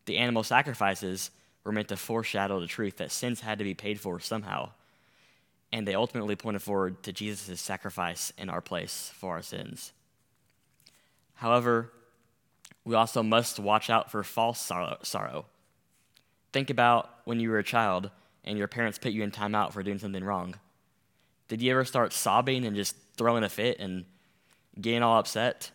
The 0.06 0.18
animal 0.18 0.44
sacrifices 0.44 1.32
were 1.64 1.72
meant 1.72 1.88
to 1.88 1.98
foreshadow 1.98 2.60
the 2.60 2.68
truth 2.68 2.98
that 2.98 3.12
sins 3.12 3.42
had 3.42 3.58
to 3.58 3.64
be 3.64 3.74
paid 3.74 4.00
for 4.00 4.20
somehow, 4.20 4.70
and 5.72 5.88
they 5.88 5.96
ultimately 5.96 6.36
pointed 6.36 6.62
forward 6.62 7.02
to 7.04 7.12
Jesus' 7.12 7.60
sacrifice 7.60 8.32
in 8.38 8.50
our 8.50 8.62
place 8.62 9.12
for 9.16 9.32
our 9.32 9.42
sins. 9.42 9.94
However, 11.36 11.92
we 12.86 12.96
also 12.96 13.24
must 13.24 13.60
watch 13.60 13.90
out 13.90 14.12
for 14.12 14.24
false 14.24 14.60
sorrow. 14.60 15.46
Think 16.52 16.70
about 16.70 17.10
when 17.26 17.40
you 17.40 17.50
were 17.50 17.58
a 17.58 17.64
child 17.64 18.12
and 18.44 18.58
your 18.58 18.68
parents 18.68 18.98
put 18.98 19.12
you 19.12 19.24
in 19.24 19.32
timeout 19.32 19.74
for 19.74 19.84
doing 19.84 20.00
something 20.00 20.24
wrong. 20.24 20.56
Did 21.48 21.62
you 21.62 21.72
ever 21.72 21.86
start 21.86 22.14
sobbing 22.14 22.66
and 22.66 22.76
just 22.76 22.96
throwing 23.18 23.44
a 23.44 23.50
fit 23.50 23.80
and 23.80 24.06
getting 24.80 25.04
all 25.04 25.20
upset? 25.20 25.72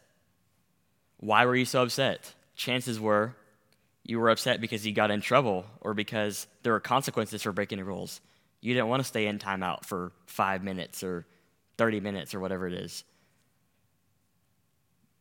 Why 1.19 1.47
were 1.47 1.57
you 1.57 1.65
so 1.65 1.83
upset? 1.83 2.35
Chances 2.57 2.99
were 2.99 3.37
you 4.05 4.19
were 4.19 4.31
upset 4.31 4.61
because 4.61 4.87
you 4.87 4.93
got 4.93 5.11
in 5.11 5.21
trouble 5.21 5.67
or 5.83 5.93
because 5.93 6.47
there 6.63 6.73
were 6.73 6.81
consequences 6.81 7.43
for 7.43 7.53
breaking 7.53 7.77
the 7.77 7.85
rules. 7.85 8.23
You 8.63 8.73
didn't 8.73 8.89
want 8.89 9.01
to 9.01 9.05
stay 9.05 9.27
in 9.27 9.39
timeout 9.39 9.85
for 9.85 10.13
five 10.27 10.65
minutes 10.65 11.05
or 11.05 11.27
30 11.77 12.01
minutes 12.01 12.35
or 12.35 12.41
whatever 12.41 12.67
it 12.67 12.73
is. 12.73 13.05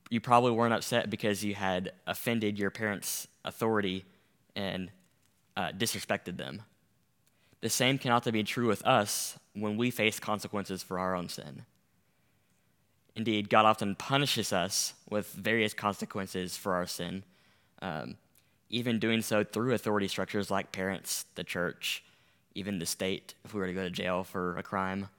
You 0.10 0.22
probably 0.22 0.52
weren't 0.52 0.74
upset 0.74 1.10
because 1.10 1.44
you 1.44 1.54
had 1.54 1.92
offended 2.08 2.58
your 2.58 2.72
parents' 2.72 3.28
authority 3.44 4.06
and 4.56 4.90
uh, 5.58 5.72
disrespected 5.78 6.38
them. 6.38 6.62
The 7.68 7.72
same 7.72 7.98
cannot 7.98 8.24
be 8.32 8.44
true 8.44 8.66
with 8.66 8.82
us 8.88 9.38
when 9.54 9.76
we 9.76 9.92
face 9.92 10.22
consequences 10.22 10.82
for 10.82 11.00
our 11.00 11.14
own 11.14 11.28
sin. 11.28 11.66
Indeed, 13.14 13.50
God 13.50 13.66
often 13.66 13.94
punishes 13.94 14.54
us 14.54 14.94
with 15.10 15.34
various 15.34 15.74
consequences 15.74 16.56
for 16.56 16.76
our 16.76 16.88
sin, 16.88 17.26
um, 17.82 18.16
even 18.70 19.00
doing 19.00 19.22
so 19.22 19.44
through 19.44 19.74
authority 19.74 20.08
structures 20.08 20.50
like 20.50 20.72
parents, 20.72 21.26
the 21.36 21.44
church, 21.44 22.06
even 22.56 22.80
the 22.80 22.86
state, 22.86 23.34
if 23.44 23.54
we 23.54 23.60
were 23.60 23.68
to 23.68 23.74
go 23.74 23.84
to 23.84 23.90
jail 23.90 24.24
for 24.24 24.58
a 24.58 24.64
crime. 24.64 25.10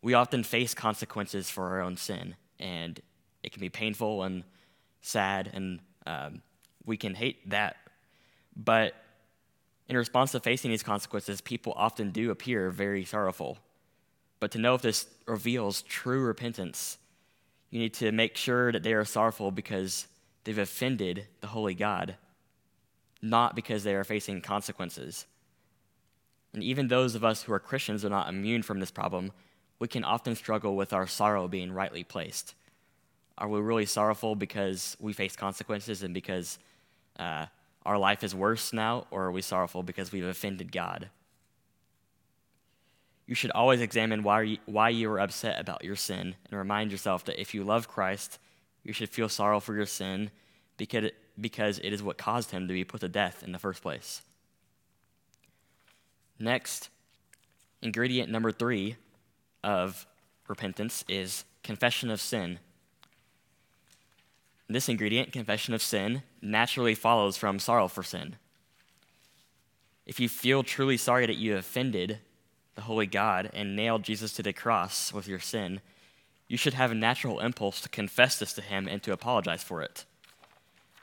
We 0.00 0.14
often 0.14 0.44
face 0.44 0.72
consequences 0.72 1.50
for 1.50 1.68
our 1.68 1.82
own 1.82 1.98
sin, 1.98 2.36
and 2.58 2.98
it 3.42 3.52
can 3.52 3.60
be 3.60 3.68
painful 3.68 4.22
and 4.22 4.44
sad, 5.02 5.50
and 5.52 5.80
um, 6.06 6.40
we 6.86 6.96
can 6.96 7.14
hate 7.14 7.50
that. 7.50 7.76
But 8.56 8.94
in 9.92 9.98
response 9.98 10.32
to 10.32 10.40
facing 10.40 10.70
these 10.70 10.82
consequences, 10.82 11.42
people 11.42 11.74
often 11.76 12.12
do 12.12 12.30
appear 12.30 12.70
very 12.70 13.04
sorrowful. 13.04 13.58
But 14.40 14.50
to 14.52 14.58
know 14.58 14.74
if 14.74 14.80
this 14.80 15.04
reveals 15.26 15.82
true 15.82 16.24
repentance, 16.24 16.96
you 17.68 17.78
need 17.78 17.92
to 17.94 18.10
make 18.10 18.38
sure 18.38 18.72
that 18.72 18.82
they 18.82 18.94
are 18.94 19.04
sorrowful 19.04 19.50
because 19.50 20.06
they've 20.44 20.56
offended 20.56 21.26
the 21.42 21.48
holy 21.48 21.74
God, 21.74 22.16
not 23.20 23.54
because 23.54 23.84
they 23.84 23.94
are 23.94 24.02
facing 24.02 24.40
consequences. 24.40 25.26
And 26.54 26.62
even 26.62 26.88
those 26.88 27.14
of 27.14 27.22
us 27.22 27.42
who 27.42 27.52
are 27.52 27.60
Christians 27.60 28.02
are 28.02 28.08
not 28.08 28.30
immune 28.30 28.62
from 28.62 28.80
this 28.80 28.90
problem. 28.90 29.30
We 29.78 29.88
can 29.88 30.04
often 30.04 30.34
struggle 30.34 30.74
with 30.74 30.94
our 30.94 31.06
sorrow 31.06 31.48
being 31.48 31.70
rightly 31.70 32.02
placed. 32.02 32.54
Are 33.36 33.48
we 33.48 33.60
really 33.60 33.84
sorrowful 33.84 34.36
because 34.36 34.96
we 34.98 35.12
face 35.12 35.36
consequences 35.36 36.02
and 36.02 36.14
because 36.14 36.58
uh, 37.18 37.44
our 37.84 37.98
life 37.98 38.22
is 38.22 38.34
worse 38.34 38.72
now, 38.72 39.06
or 39.10 39.24
are 39.24 39.32
we 39.32 39.42
sorrowful 39.42 39.82
because 39.82 40.12
we've 40.12 40.24
offended 40.24 40.72
God? 40.72 41.08
You 43.26 43.34
should 43.34 43.50
always 43.52 43.80
examine 43.80 44.22
why 44.22 44.42
you, 44.42 44.58
why 44.66 44.90
you 44.90 45.10
are 45.10 45.20
upset 45.20 45.60
about 45.60 45.84
your 45.84 45.96
sin 45.96 46.34
and 46.50 46.58
remind 46.58 46.90
yourself 46.90 47.24
that 47.24 47.40
if 47.40 47.54
you 47.54 47.64
love 47.64 47.88
Christ, 47.88 48.38
you 48.82 48.92
should 48.92 49.08
feel 49.08 49.28
sorrow 49.28 49.60
for 49.60 49.74
your 49.74 49.86
sin 49.86 50.30
because 50.76 51.10
because 51.40 51.78
it 51.78 51.92
is 51.92 52.02
what 52.02 52.18
caused 52.18 52.50
him 52.50 52.68
to 52.68 52.74
be 52.74 52.84
put 52.84 53.00
to 53.00 53.08
death 53.08 53.42
in 53.42 53.52
the 53.52 53.58
first 53.58 53.82
place. 53.82 54.22
Next, 56.38 56.90
ingredient 57.80 58.30
number 58.30 58.52
three 58.52 58.96
of 59.64 60.06
repentance 60.48 61.04
is 61.08 61.44
confession 61.62 62.10
of 62.10 62.20
sin. 62.20 62.58
This 64.68 64.88
ingredient, 64.88 65.32
confession 65.32 65.72
of 65.72 65.82
sin, 65.82 66.22
naturally 66.42 66.94
follows 66.94 67.36
from 67.36 67.58
sorrow 67.58 67.88
for 67.88 68.02
sin. 68.02 68.36
If 70.04 70.18
you 70.18 70.28
feel 70.28 70.62
truly 70.62 70.96
sorry 70.96 71.26
that 71.26 71.36
you 71.36 71.56
offended 71.56 72.18
the 72.74 72.82
Holy 72.82 73.06
God 73.06 73.50
and 73.54 73.76
nailed 73.76 74.02
Jesus 74.02 74.32
to 74.34 74.42
the 74.42 74.52
cross 74.52 75.12
with 75.12 75.28
your 75.28 75.38
sin, 75.38 75.80
you 76.48 76.56
should 76.56 76.74
have 76.74 76.90
a 76.90 76.94
natural 76.94 77.40
impulse 77.40 77.80
to 77.82 77.88
confess 77.88 78.38
this 78.38 78.52
to 78.54 78.62
Him 78.62 78.88
and 78.88 79.02
to 79.02 79.12
apologize 79.12 79.62
for 79.62 79.82
it. 79.82 80.04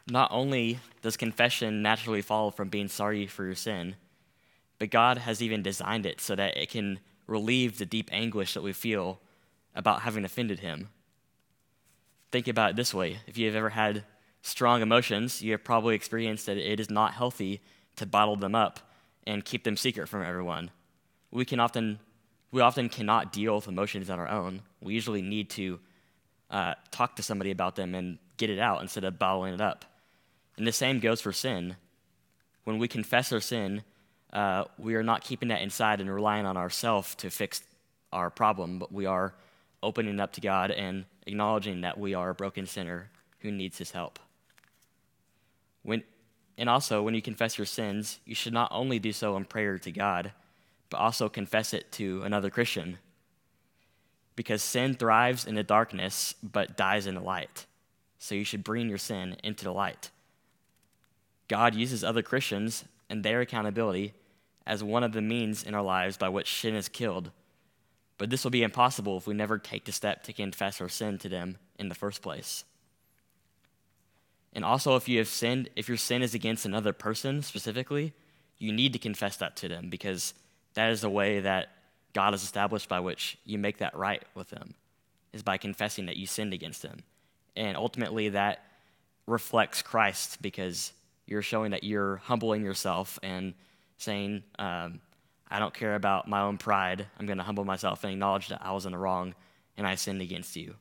Not 0.07 0.31
only 0.31 0.79
does 1.01 1.17
confession 1.17 1.81
naturally 1.81 2.21
follow 2.21 2.51
from 2.51 2.69
being 2.69 2.87
sorry 2.87 3.25
for 3.27 3.45
your 3.45 3.55
sin, 3.55 3.95
but 4.77 4.89
God 4.89 5.19
has 5.19 5.41
even 5.41 5.61
designed 5.61 6.05
it 6.05 6.19
so 6.19 6.35
that 6.35 6.57
it 6.57 6.69
can 6.69 6.99
relieve 7.27 7.77
the 7.77 7.85
deep 7.85 8.09
anguish 8.11 8.53
that 8.53 8.63
we 8.63 8.73
feel 8.73 9.19
about 9.75 10.01
having 10.01 10.25
offended 10.25 10.59
Him 10.59 10.89
think 12.31 12.47
about 12.47 12.71
it 12.71 12.75
this 12.75 12.93
way 12.93 13.19
if 13.27 13.37
you've 13.37 13.55
ever 13.55 13.69
had 13.69 14.03
strong 14.41 14.81
emotions, 14.81 15.41
you 15.41 15.51
have 15.51 15.63
probably 15.63 15.95
experienced 15.95 16.45
that 16.45 16.57
it 16.57 16.79
is 16.79 16.89
not 16.89 17.13
healthy 17.13 17.61
to 17.95 18.05
bottle 18.05 18.35
them 18.35 18.55
up 18.55 18.79
and 19.27 19.43
keep 19.43 19.63
them 19.63 19.77
secret 19.77 20.07
from 20.07 20.23
everyone. 20.23 20.71
We 21.31 21.45
can 21.45 21.59
often 21.59 21.99
we 22.51 22.61
often 22.61 22.89
cannot 22.89 23.31
deal 23.31 23.55
with 23.55 23.67
emotions 23.67 24.09
on 24.09 24.19
our 24.19 24.27
own. 24.27 24.61
We 24.81 24.95
usually 24.95 25.21
need 25.21 25.51
to 25.51 25.79
uh, 26.49 26.73
talk 26.89 27.15
to 27.17 27.23
somebody 27.23 27.51
about 27.51 27.75
them 27.75 27.93
and 27.93 28.17
get 28.37 28.49
it 28.49 28.57
out 28.57 28.81
instead 28.81 29.03
of 29.03 29.19
bottling 29.19 29.53
it 29.53 29.61
up. 29.61 29.85
And 30.57 30.65
the 30.65 30.71
same 30.71 30.99
goes 30.99 31.21
for 31.21 31.31
sin. 31.31 31.75
When 32.63 32.79
we 32.79 32.87
confess 32.87 33.31
our 33.31 33.39
sin, 33.39 33.83
uh, 34.33 34.65
we 34.77 34.95
are 34.95 35.03
not 35.03 35.23
keeping 35.23 35.49
that 35.49 35.61
inside 35.61 36.01
and 36.01 36.11
relying 36.11 36.45
on 36.45 36.57
ourselves 36.57 37.13
to 37.15 37.29
fix 37.29 37.61
our 38.11 38.29
problem, 38.29 38.79
but 38.79 38.91
we 38.91 39.05
are 39.05 39.35
opening 39.83 40.19
up 40.19 40.33
to 40.33 40.41
God 40.41 40.71
and 40.71 41.05
acknowledging 41.25 41.81
that 41.81 41.99
we 41.99 42.13
are 42.13 42.31
a 42.31 42.35
broken 42.35 42.65
sinner 42.65 43.11
who 43.39 43.51
needs 43.51 43.77
his 43.77 43.91
help. 43.91 44.19
When, 45.83 46.03
and 46.57 46.69
also, 46.69 47.01
when 47.01 47.13
you 47.13 47.21
confess 47.21 47.57
your 47.57 47.65
sins, 47.65 48.19
you 48.25 48.35
should 48.35 48.53
not 48.53 48.71
only 48.71 48.99
do 48.99 49.11
so 49.11 49.35
in 49.37 49.45
prayer 49.45 49.77
to 49.79 49.91
God, 49.91 50.31
but 50.89 50.97
also 50.97 51.29
confess 51.29 51.73
it 51.73 51.91
to 51.93 52.21
another 52.23 52.49
Christian. 52.49 52.97
Because 54.35 54.61
sin 54.61 54.93
thrives 54.93 55.45
in 55.45 55.55
the 55.55 55.63
darkness, 55.63 56.33
but 56.41 56.77
dies 56.77 57.07
in 57.07 57.15
the 57.15 57.21
light. 57.21 57.65
So 58.17 58.35
you 58.35 58.43
should 58.43 58.63
bring 58.63 58.89
your 58.89 58.97
sin 58.97 59.37
into 59.43 59.63
the 59.63 59.71
light. 59.71 60.09
God 61.47 61.75
uses 61.75 62.03
other 62.03 62.21
Christians 62.21 62.85
and 63.09 63.23
their 63.23 63.41
accountability 63.41 64.13
as 64.65 64.83
one 64.83 65.03
of 65.03 65.13
the 65.13 65.21
means 65.21 65.63
in 65.63 65.73
our 65.73 65.81
lives 65.81 66.17
by 66.17 66.29
which 66.29 66.59
sin 66.61 66.75
is 66.75 66.89
killed 66.89 67.31
but 68.19 68.29
this 68.29 68.43
will 68.43 68.51
be 68.51 68.63
impossible 68.63 69.17
if 69.17 69.25
we 69.25 69.33
never 69.33 69.57
take 69.57 69.85
the 69.85 69.91
step 69.93 70.23
to 70.23 70.33
confess 70.33 70.79
our 70.81 70.89
sin 70.89 71.17
to 71.19 71.29
them 71.29 71.57
in 71.79 71.87
the 71.87 71.95
first 71.95 72.21
place. 72.21 72.65
And 74.53 74.65
also, 74.65 74.95
if 74.95 75.07
you 75.07 75.19
have 75.19 75.27
sinned, 75.27 75.69
if 75.75 75.87
your 75.87 75.97
sin 75.97 76.21
is 76.23 76.33
against 76.33 76.65
another 76.65 76.93
person 76.93 77.41
specifically, 77.41 78.13
you 78.57 78.73
need 78.73 78.93
to 78.93 78.99
confess 78.99 79.37
that 79.37 79.55
to 79.57 79.67
them 79.67 79.89
because 79.89 80.33
that 80.73 80.89
is 80.89 81.01
the 81.01 81.09
way 81.09 81.39
that 81.39 81.69
God 82.13 82.33
has 82.33 82.43
established 82.43 82.89
by 82.89 82.99
which 82.99 83.37
you 83.45 83.57
make 83.57 83.77
that 83.77 83.95
right 83.95 84.23
with 84.33 84.49
them, 84.49 84.73
is 85.33 85.43
by 85.43 85.57
confessing 85.57 86.07
that 86.07 86.17
you 86.17 86.25
sinned 86.25 86.53
against 86.53 86.81
them. 86.81 86.99
And 87.55 87.77
ultimately, 87.77 88.29
that 88.29 88.65
reflects 89.27 89.81
Christ 89.81 90.41
because 90.41 90.91
you're 91.27 91.43
showing 91.43 91.71
that 91.71 91.83
you're 91.83 92.17
humbling 92.17 92.63
yourself 92.63 93.19
and 93.21 93.53
saying, 93.97 94.43
um, 94.57 94.99
I 95.51 95.59
don't 95.59 95.73
care 95.73 95.95
about 95.95 96.27
my 96.27 96.41
own 96.41 96.57
pride. 96.57 97.05
I'm 97.19 97.25
going 97.25 97.37
to 97.37 97.43
humble 97.43 97.65
myself 97.65 98.03
and 98.03 98.13
acknowledge 98.13 98.47
that 98.49 98.61
I 98.63 98.71
was 98.71 98.85
in 98.85 98.91
the 98.91 98.97
wrong 98.97 99.35
and 99.77 99.85
I 99.85 99.95
sinned 99.95 100.21
against 100.21 100.55
you. 100.55 100.75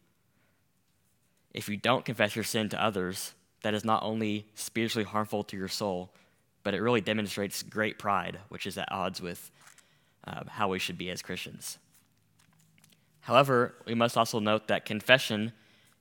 If 1.52 1.68
you 1.68 1.76
don't 1.76 2.04
confess 2.04 2.37
your 2.37 2.44
sin 2.44 2.68
to 2.70 2.82
others, 2.82 3.34
that 3.62 3.74
is 3.74 3.84
not 3.84 4.02
only 4.02 4.46
spiritually 4.54 5.04
harmful 5.04 5.42
to 5.44 5.56
your 5.56 5.68
soul, 5.68 6.10
but 6.62 6.74
it 6.74 6.80
really 6.80 7.00
demonstrates 7.00 7.62
great 7.62 7.98
pride, 7.98 8.38
which 8.48 8.66
is 8.66 8.78
at 8.78 8.90
odds 8.90 9.20
with 9.20 9.50
uh, 10.26 10.42
how 10.48 10.68
we 10.68 10.78
should 10.78 10.98
be 10.98 11.10
as 11.10 11.22
Christians. 11.22 11.78
However, 13.22 13.74
we 13.86 13.94
must 13.94 14.16
also 14.16 14.38
note 14.38 14.68
that 14.68 14.84
confession 14.84 15.52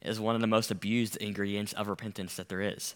is 0.01 0.19
one 0.19 0.35
of 0.35 0.41
the 0.41 0.47
most 0.47 0.71
abused 0.71 1.17
ingredients 1.17 1.73
of 1.73 1.87
repentance 1.87 2.35
that 2.35 2.49
there 2.49 2.61
is. 2.61 2.95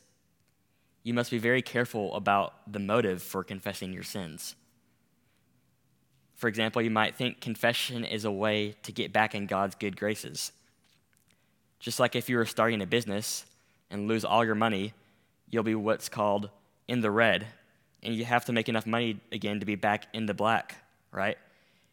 You 1.04 1.14
must 1.14 1.32
be 1.32 1.38
very 1.38 1.62
careful 1.62 2.14
about 2.16 2.54
the 2.72 2.80
motive 2.80 3.24
for 3.24 3.44
confessing 3.44 3.92
your 3.92 4.04
sins. 4.04 4.56
For 6.36 6.48
example, 6.48 6.82
you 6.82 6.92
might 6.92 7.16
think 7.16 7.42
confession 7.42 8.04
is 8.04 8.26
a 8.26 8.32
way 8.32 8.76
to 8.84 8.92
get 8.92 9.12
back 9.12 9.36
in 9.36 9.48
God's 9.48 9.76
good 9.76 9.98
graces. 9.98 10.52
Just 11.80 12.00
like 12.00 12.16
if 12.16 12.30
you 12.30 12.38
were 12.38 12.46
starting 12.46 12.82
a 12.82 12.88
business 12.88 13.46
and 13.92 14.08
lose 14.08 14.26
all 14.26 14.44
your 14.44 14.56
money, 14.56 14.94
you'll 15.50 15.64
be 15.64 15.76
what's 15.76 16.10
called 16.10 16.50
in 16.88 17.02
the 17.02 17.12
red, 17.12 17.48
and 18.02 18.16
you 18.16 18.26
have 18.26 18.46
to 18.46 18.54
make 18.54 18.68
enough 18.68 18.88
money 18.88 19.20
again 19.32 19.60
to 19.60 19.66
be 19.66 19.76
back 19.76 20.08
in 20.14 20.26
the 20.26 20.34
black, 20.34 20.76
right? 21.12 21.38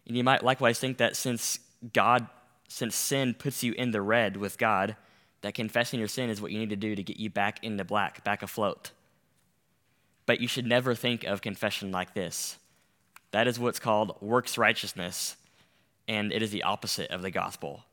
And 0.06 0.16
you 0.16 0.24
might 0.24 0.42
likewise 0.42 0.78
think 0.78 0.98
that 0.98 1.16
since 1.16 1.58
God, 1.92 2.26
since 2.68 2.96
sin 2.96 3.34
puts 3.34 3.62
you 3.62 3.74
in 3.74 3.90
the 3.90 4.00
red 4.00 4.36
with 4.36 4.56
God, 4.56 4.96
that 5.42 5.54
confessing 5.54 5.98
your 5.98 6.08
sin 6.08 6.30
is 6.30 6.40
what 6.40 6.50
you 6.50 6.58
need 6.58 6.70
to 6.70 6.76
do 6.76 6.96
to 6.96 7.02
get 7.02 7.18
you 7.18 7.30
back 7.30 7.62
in 7.62 7.76
the 7.76 7.84
black, 7.84 8.24
back 8.24 8.42
afloat. 8.42 8.90
But 10.26 10.40
you 10.40 10.48
should 10.48 10.66
never 10.66 10.94
think 10.94 11.24
of 11.24 11.42
confession 11.42 11.92
like 11.92 12.14
this. 12.14 12.58
That 13.30 13.46
is 13.46 13.58
what's 13.58 13.78
called 13.78 14.16
works 14.20 14.58
righteousness, 14.58 15.36
and 16.08 16.32
it 16.32 16.42
is 16.42 16.50
the 16.50 16.62
opposite 16.62 17.10
of 17.10 17.22
the 17.22 17.30
gospel. 17.30 17.84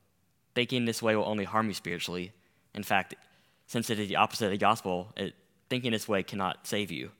Thinking 0.54 0.86
this 0.86 1.02
way 1.02 1.16
will 1.16 1.26
only 1.26 1.44
harm 1.44 1.68
you 1.68 1.74
spiritually. 1.74 2.32
In 2.74 2.84
fact, 2.84 3.16
since 3.68 3.90
it 3.90 4.00
is 4.00 4.08
the 4.08 4.16
opposite 4.16 4.46
of 4.46 4.52
the 4.52 4.58
gospel, 4.58 5.14
it, 5.18 5.34
thinking 5.70 5.92
this 5.92 6.08
way 6.08 6.24
cannot 6.24 6.68
save 6.68 6.92
you. 6.92 7.12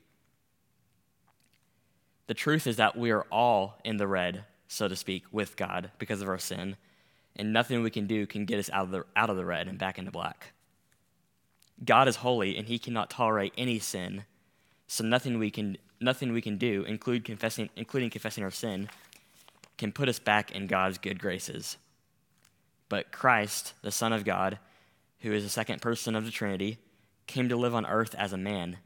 The 2.26 2.34
truth 2.34 2.66
is 2.66 2.76
that 2.76 2.96
we 2.96 3.10
are 3.10 3.26
all 3.30 3.78
in 3.84 3.96
the 3.96 4.06
red, 4.06 4.44
so 4.68 4.88
to 4.88 4.96
speak, 4.96 5.24
with 5.30 5.56
God 5.56 5.90
because 5.98 6.22
of 6.22 6.28
our 6.28 6.38
sin, 6.38 6.76
and 7.36 7.52
nothing 7.52 7.82
we 7.82 7.90
can 7.90 8.06
do 8.06 8.26
can 8.26 8.44
get 8.44 8.58
us 8.58 8.70
out 8.70 8.84
of 8.84 8.90
the, 8.90 9.04
out 9.14 9.30
of 9.30 9.36
the 9.36 9.44
red 9.44 9.68
and 9.68 9.78
back 9.78 9.98
into 9.98 10.10
black. 10.10 10.52
God 11.84 12.08
is 12.08 12.16
holy, 12.16 12.56
and 12.56 12.66
he 12.66 12.78
cannot 12.78 13.10
tolerate 13.10 13.52
any 13.56 13.78
sin, 13.78 14.24
so 14.86 15.04
nothing 15.04 15.38
we 15.38 15.50
can 15.50 15.76
nothing 16.00 16.32
we 16.32 16.42
can 16.42 16.58
do, 16.58 16.84
include 16.84 17.24
confessing, 17.24 17.70
including 17.76 18.10
confessing 18.10 18.44
our 18.44 18.50
sin, 18.50 18.88
can 19.78 19.92
put 19.92 20.08
us 20.08 20.18
back 20.18 20.50
in 20.50 20.66
God's 20.66 20.98
good 20.98 21.18
graces. 21.18 21.76
But 22.88 23.12
Christ, 23.12 23.72
the 23.82 23.90
Son 23.90 24.12
of 24.12 24.24
God, 24.24 24.58
who 25.26 25.32
is 25.32 25.42
the 25.42 25.50
second 25.50 25.82
person 25.82 26.14
of 26.14 26.24
the 26.24 26.30
Trinity, 26.30 26.78
came 27.26 27.48
to 27.48 27.56
live 27.56 27.74
on 27.74 27.84
earth 27.84 28.14
as 28.14 28.32
a 28.32 28.38
man, 28.38 28.76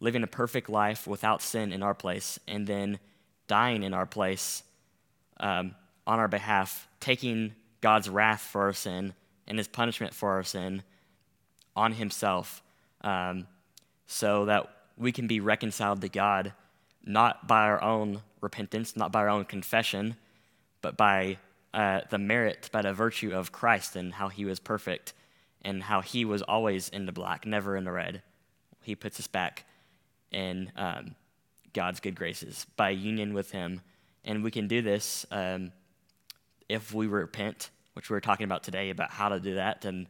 living 0.00 0.22
a 0.22 0.26
perfect 0.26 0.70
life 0.70 1.06
without 1.06 1.42
sin 1.42 1.70
in 1.70 1.82
our 1.82 1.92
place, 1.92 2.38
and 2.48 2.66
then 2.66 2.98
dying 3.46 3.82
in 3.82 3.92
our 3.92 4.06
place 4.06 4.62
um, 5.38 5.74
on 6.06 6.18
our 6.18 6.28
behalf, 6.28 6.88
taking 6.98 7.54
God's 7.82 8.08
wrath 8.08 8.40
for 8.40 8.62
our 8.62 8.72
sin 8.72 9.12
and 9.46 9.58
his 9.58 9.68
punishment 9.68 10.14
for 10.14 10.30
our 10.30 10.42
sin 10.42 10.82
on 11.76 11.92
himself, 11.92 12.62
um, 13.02 13.46
so 14.06 14.46
that 14.46 14.70
we 14.96 15.12
can 15.12 15.26
be 15.26 15.40
reconciled 15.40 16.00
to 16.00 16.08
God 16.08 16.54
not 17.04 17.46
by 17.46 17.64
our 17.64 17.82
own 17.82 18.22
repentance, 18.40 18.96
not 18.96 19.12
by 19.12 19.20
our 19.20 19.28
own 19.28 19.44
confession, 19.44 20.16
but 20.80 20.96
by 20.96 21.36
uh, 21.74 22.00
the 22.08 22.18
merit, 22.18 22.70
by 22.72 22.80
the 22.80 22.94
virtue 22.94 23.34
of 23.34 23.52
Christ 23.52 23.94
and 23.94 24.14
how 24.14 24.28
he 24.28 24.46
was 24.46 24.58
perfect 24.58 25.12
and 25.66 25.82
how 25.82 26.00
he 26.00 26.24
was 26.24 26.42
always 26.42 26.88
in 26.88 27.06
the 27.06 27.12
black, 27.12 27.44
never 27.44 27.76
in 27.76 27.82
the 27.82 27.90
red. 27.90 28.22
He 28.82 28.94
puts 28.94 29.18
us 29.18 29.26
back 29.26 29.64
in 30.30 30.70
um, 30.76 31.16
God's 31.72 31.98
good 31.98 32.14
graces 32.14 32.66
by 32.76 32.90
union 32.90 33.34
with 33.34 33.50
him. 33.50 33.80
And 34.24 34.44
we 34.44 34.52
can 34.52 34.68
do 34.68 34.80
this 34.80 35.26
um, 35.32 35.72
if 36.68 36.94
we 36.94 37.08
repent, 37.08 37.70
which 37.94 38.08
we 38.08 38.16
are 38.16 38.20
talking 38.20 38.44
about 38.44 38.62
today, 38.62 38.90
about 38.90 39.10
how 39.10 39.28
to 39.28 39.40
do 39.40 39.56
that 39.56 39.84
and 39.84 40.06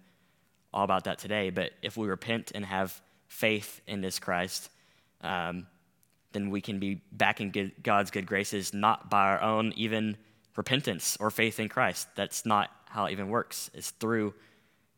all 0.74 0.84
about 0.84 1.04
that 1.04 1.18
today. 1.18 1.48
But 1.48 1.72
if 1.80 1.96
we 1.96 2.06
repent 2.06 2.52
and 2.54 2.62
have 2.62 3.00
faith 3.26 3.80
in 3.86 4.02
this 4.02 4.18
Christ, 4.18 4.68
um, 5.22 5.66
then 6.32 6.50
we 6.50 6.60
can 6.60 6.78
be 6.78 7.00
back 7.12 7.40
in 7.40 7.50
good, 7.50 7.72
God's 7.82 8.10
good 8.10 8.26
graces, 8.26 8.74
not 8.74 9.08
by 9.08 9.22
our 9.28 9.40
own 9.40 9.72
even 9.74 10.18
repentance 10.54 11.16
or 11.18 11.30
faith 11.30 11.58
in 11.58 11.70
Christ. 11.70 12.08
That's 12.14 12.44
not 12.44 12.70
how 12.90 13.06
it 13.06 13.12
even 13.12 13.30
works. 13.30 13.70
It's 13.72 13.90
through 13.90 14.34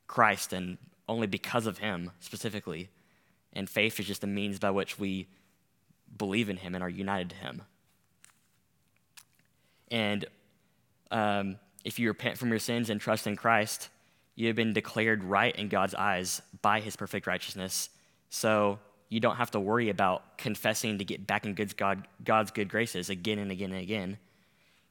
Christ 0.09 0.53
and 0.53 0.79
only 1.09 1.29
because 1.29 1.67
of 1.67 1.79
Him 1.79 2.11
specifically. 2.19 2.89
And 3.53 3.71
faith 3.71 4.01
is 4.01 4.07
just 4.07 4.23
the 4.23 4.27
means 4.27 4.59
by 4.59 4.71
which 4.71 4.99
we 4.99 5.29
believe 6.17 6.49
in 6.49 6.57
Him 6.57 6.75
and 6.75 6.83
are 6.83 6.91
united 6.91 7.31
to 7.31 7.37
Him. 7.37 7.63
And 9.91 10.25
um, 11.11 11.57
if 11.85 11.99
you 11.99 12.09
repent 12.09 12.37
from 12.37 12.51
your 12.51 12.59
sins 12.59 12.91
and 12.91 13.01
trust 13.01 13.27
in 13.27 13.37
Christ, 13.37 13.89
you 14.35 14.49
have 14.49 14.57
been 14.57 14.73
declared 14.73 15.25
right 15.25 15.55
in 15.55 15.69
God's 15.69 15.95
eyes 15.95 16.43
by 16.61 16.81
His 16.81 16.97
perfect 16.97 17.27
righteousness. 17.27 17.89
So 18.31 18.79
you 19.09 19.21
don't 19.21 19.37
have 19.37 19.51
to 19.53 19.61
worry 19.61 19.89
about 19.89 20.37
confessing 20.37 20.99
to 20.99 21.05
get 21.05 21.27
back 21.27 21.47
in 21.47 21.55
God, 21.77 22.07
God's 22.25 22.51
good 22.51 22.69
graces 22.69 23.09
again 23.09 23.39
and 23.39 23.51
again 23.51 23.73
and 23.73 23.81
again. 23.81 24.19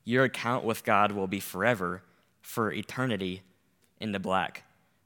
Your 0.03 0.23
account 0.23 0.63
with 0.63 0.83
God 0.83 1.11
will 1.11 1.27
be 1.27 1.39
forever, 1.39 2.01
for 2.41 2.71
eternity, 2.71 3.41
in 3.99 4.11
the 4.11 4.19
black, 4.19 4.63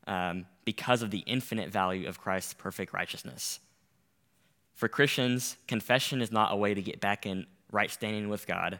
um, 0.08 0.46
because 0.66 1.02
of 1.02 1.12
the 1.12 1.24
infinite 1.26 1.70
value 1.70 2.08
of 2.08 2.20
Christ's 2.20 2.54
perfect 2.54 2.94
righteousness. 2.94 3.60
For 4.74 4.88
Christians, 4.88 5.58
confession 5.68 6.22
is 6.22 6.32
not 6.32 6.54
a 6.54 6.56
way 6.56 6.74
to 6.74 6.82
get 6.82 7.00
back 7.00 7.26
in 7.26 7.46
right 7.72 7.92
standing 7.92 8.30
with 8.30 8.48
God, 8.48 8.80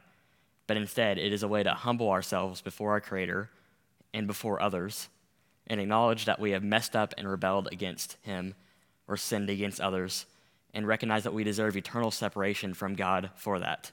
but 0.68 0.78
instead 0.78 1.18
it 1.18 1.32
is 1.32 1.44
a 1.44 1.48
way 1.48 1.64
to 1.64 1.74
humble 1.74 2.10
ourselves 2.10 2.62
before 2.62 2.92
our 2.92 3.02
Creator 3.02 3.50
and 4.14 4.28
before 4.28 4.62
others 4.62 5.10
and 5.68 5.80
acknowledge 5.80 6.26
that 6.26 6.40
we 6.40 6.52
have 6.52 6.64
messed 6.64 6.96
up 6.96 7.14
and 7.18 7.30
rebelled 7.30 7.70
against 7.72 8.18
Him 8.24 8.56
or 9.08 9.18
sinned 9.18 9.50
against 9.50 9.80
others 9.80 10.26
and 10.74 10.88
recognize 10.88 11.24
that 11.24 11.34
we 11.34 11.44
deserve 11.44 11.78
eternal 11.78 12.12
separation 12.12 12.74
from 12.74 12.96
God 12.96 13.30
for 13.36 13.60
that. 13.60 13.92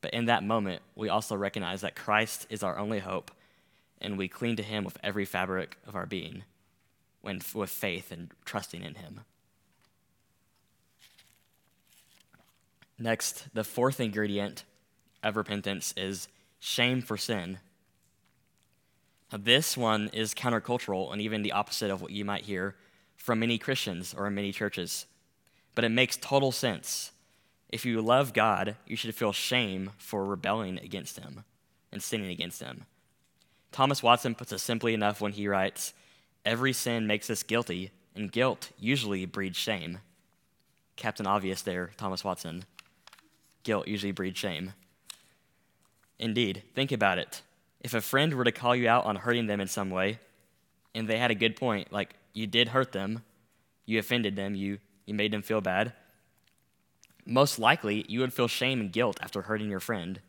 But 0.00 0.14
in 0.14 0.26
that 0.26 0.44
moment, 0.44 0.82
we 0.94 1.08
also 1.08 1.36
recognize 1.36 1.80
that 1.82 1.96
Christ 1.96 2.46
is 2.50 2.62
our 2.62 2.78
only 2.78 2.98
hope, 2.98 3.30
and 4.00 4.18
we 4.18 4.28
cling 4.28 4.56
to 4.56 4.62
Him 4.62 4.84
with 4.84 4.98
every 5.02 5.24
fabric 5.24 5.78
of 5.86 5.94
our 5.94 6.06
being, 6.06 6.44
when, 7.26 7.42
with 7.54 7.70
faith 7.70 8.12
and 8.12 8.30
trusting 8.44 8.82
in 8.82 8.94
Him. 8.94 9.20
Next, 12.98 13.52
the 13.52 13.64
fourth 13.64 14.00
ingredient 14.00 14.64
of 15.22 15.36
repentance 15.36 15.92
is 15.96 16.28
shame 16.60 17.02
for 17.02 17.16
sin. 17.16 17.58
Now, 19.32 19.38
this 19.42 19.76
one 19.76 20.08
is 20.12 20.34
countercultural 20.34 21.12
and 21.12 21.20
even 21.20 21.42
the 21.42 21.52
opposite 21.52 21.90
of 21.90 22.00
what 22.00 22.12
you 22.12 22.24
might 22.24 22.44
hear 22.44 22.76
from 23.16 23.40
many 23.40 23.58
Christians 23.58 24.14
or 24.16 24.28
in 24.28 24.34
many 24.34 24.52
churches. 24.52 25.06
But 25.74 25.84
it 25.84 25.90
makes 25.90 26.16
total 26.16 26.52
sense. 26.52 27.10
If 27.68 27.84
you 27.84 28.00
love 28.00 28.32
God, 28.32 28.76
you 28.86 28.94
should 28.96 29.14
feel 29.14 29.32
shame 29.32 29.90
for 29.98 30.24
rebelling 30.24 30.78
against 30.78 31.18
Him 31.18 31.44
and 31.90 32.00
sinning 32.00 32.30
against 32.30 32.62
Him. 32.62 32.86
Thomas 33.72 34.02
Watson 34.02 34.34
puts 34.34 34.52
it 34.52 34.60
simply 34.60 34.94
enough 34.94 35.20
when 35.20 35.32
he 35.32 35.48
writes 35.48 35.92
Every 36.46 36.72
sin 36.72 37.08
makes 37.08 37.28
us 37.28 37.42
guilty, 37.42 37.90
and 38.14 38.30
guilt 38.30 38.70
usually 38.78 39.26
breeds 39.26 39.56
shame. 39.56 39.98
Captain 40.94 41.26
Obvious 41.26 41.60
there, 41.62 41.90
Thomas 41.96 42.22
Watson. 42.22 42.64
Guilt 43.64 43.88
usually 43.88 44.12
breeds 44.12 44.38
shame. 44.38 44.72
Indeed, 46.20 46.62
think 46.72 46.92
about 46.92 47.18
it. 47.18 47.42
If 47.80 47.94
a 47.94 48.00
friend 48.00 48.32
were 48.32 48.44
to 48.44 48.52
call 48.52 48.76
you 48.76 48.88
out 48.88 49.06
on 49.06 49.16
hurting 49.16 49.48
them 49.48 49.60
in 49.60 49.66
some 49.66 49.90
way, 49.90 50.20
and 50.94 51.08
they 51.08 51.18
had 51.18 51.32
a 51.32 51.34
good 51.34 51.56
point, 51.56 51.92
like 51.92 52.14
you 52.32 52.46
did 52.46 52.68
hurt 52.68 52.92
them, 52.92 53.24
you 53.84 53.98
offended 53.98 54.36
them, 54.36 54.54
you, 54.54 54.78
you 55.04 55.14
made 55.14 55.32
them 55.32 55.42
feel 55.42 55.60
bad, 55.60 55.94
most 57.26 57.58
likely 57.58 58.06
you 58.08 58.20
would 58.20 58.32
feel 58.32 58.46
shame 58.46 58.80
and 58.80 58.92
guilt 58.92 59.18
after 59.20 59.42
hurting 59.42 59.68
your 59.68 59.80
friend. 59.80 60.20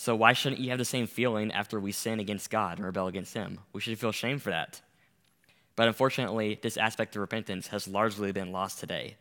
So, 0.00 0.16
why 0.16 0.32
shouldn't 0.32 0.62
you 0.62 0.70
have 0.70 0.78
the 0.78 0.86
same 0.86 1.06
feeling 1.06 1.52
after 1.52 1.78
we 1.78 1.92
sin 1.92 2.20
against 2.20 2.48
God 2.48 2.78
and 2.78 2.86
rebel 2.86 3.06
against 3.06 3.34
Him? 3.34 3.58
We 3.74 3.82
should 3.82 3.98
feel 3.98 4.12
shame 4.12 4.38
for 4.38 4.48
that. 4.48 4.80
But 5.76 5.88
unfortunately, 5.88 6.58
this 6.62 6.78
aspect 6.78 7.14
of 7.14 7.20
repentance 7.20 7.66
has 7.66 7.86
largely 7.86 8.32
been 8.32 8.50
lost 8.50 8.80
today. 8.80 9.18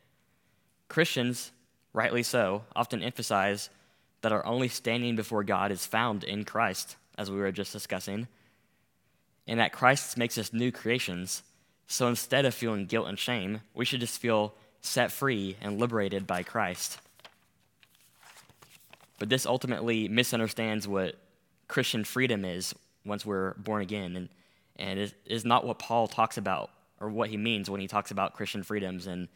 Christians, 0.88 1.52
rightly 1.92 2.24
so, 2.24 2.64
often 2.78 3.04
emphasize 3.04 3.70
that 4.22 4.32
our 4.32 4.46
only 4.46 4.70
standing 4.70 5.18
before 5.18 5.44
God 5.44 5.74
is 5.74 5.86
found 5.86 6.24
in 6.24 6.46
Christ, 6.46 6.96
as 7.18 7.30
we 7.30 7.40
were 7.40 7.52
just 7.52 7.74
discussing, 7.74 8.30
and 9.48 9.60
that 9.60 9.74
Christ 9.74 10.16
makes 10.16 10.38
us 10.38 10.54
new 10.54 10.72
creations. 10.72 11.44
So 11.88 12.08
instead 12.08 12.46
of 12.46 12.54
feeling 12.54 12.86
guilt 12.86 13.10
and 13.10 13.20
shame, 13.20 13.60
we 13.74 13.84
should 13.84 14.00
just 14.00 14.22
feel 14.22 14.56
set 14.80 15.12
free 15.12 15.58
and 15.60 15.78
liberated 15.78 16.26
by 16.26 16.44
Christ. 16.44 17.00
But 19.20 19.30
this 19.30 19.46
ultimately 19.46 20.08
misunderstands 20.08 20.88
what 20.88 21.16
Christian 21.68 22.04
freedom 22.04 22.46
is 22.46 22.74
once 23.06 23.26
we're 23.26 23.54
born 23.56 23.82
again, 23.82 24.16
and, 24.16 24.30
and 24.78 25.14
is 25.26 25.46
not 25.46 25.66
what 25.66 25.80
Paul 25.80 26.08
talks 26.08 26.38
about 26.38 26.72
or 27.00 27.10
what 27.10 27.30
he 27.30 27.38
means 27.38 27.70
when 27.70 27.82
he 27.82 27.88
talks 27.88 28.12
about 28.12 28.34
Christian 28.34 28.64
freedoms 28.64 29.08
and 29.08 29.28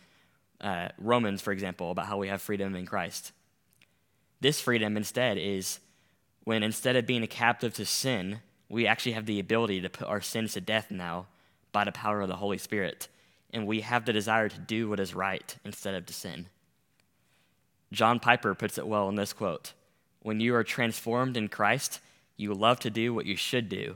uh, 0.61 0.89
Romans, 0.97 1.41
for 1.41 1.51
example, 1.51 1.91
about 1.91 2.07
how 2.07 2.17
we 2.17 2.27
have 2.27 2.41
freedom 2.41 2.75
in 2.75 2.85
Christ. 2.85 3.31
This 4.41 4.59
freedom 4.59 4.97
instead 4.97 5.37
is 5.37 5.79
when 6.43 6.63
instead 6.63 6.95
of 6.95 7.05
being 7.05 7.23
a 7.23 7.27
captive 7.27 7.73
to 7.75 7.85
sin, 7.85 8.39
we 8.69 8.87
actually 8.87 9.13
have 9.13 9.25
the 9.25 9.39
ability 9.39 9.81
to 9.81 9.89
put 9.89 10.07
our 10.07 10.21
sins 10.21 10.53
to 10.53 10.61
death 10.61 10.91
now 10.91 11.27
by 11.71 11.83
the 11.83 11.91
power 11.91 12.21
of 12.21 12.27
the 12.27 12.35
Holy 12.35 12.57
Spirit, 12.57 13.07
and 13.51 13.65
we 13.65 13.81
have 13.81 14.05
the 14.05 14.13
desire 14.13 14.49
to 14.49 14.59
do 14.59 14.89
what 14.89 14.99
is 14.99 15.15
right 15.15 15.55
instead 15.63 15.95
of 15.95 16.05
to 16.05 16.13
sin. 16.13 16.47
John 17.93 18.19
Piper 18.19 18.55
puts 18.55 18.79
it 18.79 18.87
well 18.87 19.07
in 19.07 19.15
this 19.15 19.33
quote 19.33 19.73
When 20.21 20.39
you 20.39 20.55
are 20.55 20.63
transformed 20.63 21.37
in 21.37 21.47
Christ, 21.47 22.01
you 22.35 22.53
love 22.53 22.79
to 22.81 22.89
do 22.89 23.13
what 23.13 23.27
you 23.27 23.35
should 23.35 23.69
do. 23.69 23.95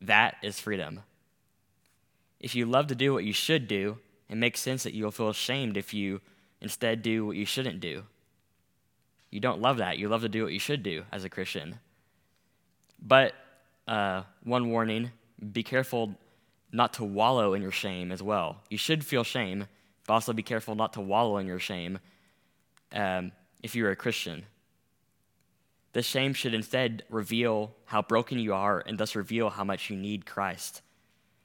That 0.00 0.36
is 0.42 0.60
freedom. 0.60 1.00
If 2.40 2.54
you 2.54 2.66
love 2.66 2.88
to 2.88 2.94
do 2.94 3.12
what 3.12 3.24
you 3.24 3.32
should 3.32 3.68
do, 3.68 3.98
it 4.28 4.36
makes 4.36 4.60
sense 4.60 4.82
that 4.82 4.92
you'll 4.92 5.12
feel 5.12 5.28
ashamed 5.28 5.76
if 5.76 5.94
you 5.94 6.20
instead 6.60 7.02
do 7.02 7.26
what 7.26 7.36
you 7.36 7.46
shouldn't 7.46 7.80
do. 7.80 8.02
You 9.30 9.40
don't 9.40 9.62
love 9.62 9.76
that. 9.78 9.98
You 9.98 10.08
love 10.08 10.22
to 10.22 10.28
do 10.28 10.42
what 10.42 10.52
you 10.52 10.58
should 10.58 10.82
do 10.82 11.04
as 11.12 11.24
a 11.24 11.28
Christian. 11.28 11.78
But 13.00 13.34
uh, 13.86 14.22
one 14.42 14.70
warning 14.70 15.12
be 15.52 15.62
careful 15.62 16.14
not 16.72 16.94
to 16.94 17.04
wallow 17.04 17.54
in 17.54 17.62
your 17.62 17.70
shame 17.70 18.10
as 18.10 18.22
well. 18.22 18.56
You 18.68 18.78
should 18.78 19.04
feel 19.04 19.22
shame, 19.22 19.66
but 20.06 20.14
also 20.14 20.32
be 20.32 20.42
careful 20.42 20.74
not 20.74 20.94
to 20.94 21.00
wallow 21.00 21.38
in 21.38 21.46
your 21.46 21.60
shame 21.60 22.00
um, 22.92 23.32
if 23.62 23.74
you're 23.74 23.90
a 23.90 23.96
Christian. 23.96 24.44
This 25.92 26.06
shame 26.06 26.34
should 26.34 26.54
instead 26.54 27.02
reveal 27.08 27.74
how 27.86 28.02
broken 28.02 28.38
you 28.38 28.54
are 28.54 28.82
and 28.86 28.98
thus 28.98 29.16
reveal 29.16 29.50
how 29.50 29.64
much 29.64 29.90
you 29.90 29.96
need 29.96 30.26
Christ. 30.26 30.82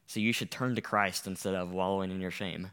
So 0.08 0.20
you 0.20 0.34
should 0.34 0.52
turn 0.52 0.76
to 0.76 0.82
Christ 0.82 1.26
instead 1.28 1.56
of 1.56 1.72
wallowing 1.72 2.12
in 2.12 2.20
your 2.20 2.32
shame. 2.32 2.72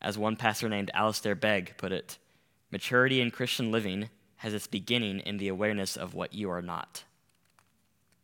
As 0.00 0.16
one 0.16 0.36
pastor 0.36 0.68
named 0.68 0.90
Alistair 0.94 1.34
Begg 1.34 1.74
put 1.76 1.92
it, 1.92 2.18
maturity 2.70 3.20
in 3.20 3.30
Christian 3.30 3.70
living 3.70 4.10
has 4.36 4.54
its 4.54 4.66
beginning 4.66 5.20
in 5.20 5.38
the 5.38 5.48
awareness 5.48 5.96
of 5.96 6.14
what 6.14 6.34
you 6.34 6.50
are 6.50 6.62
not. 6.62 7.04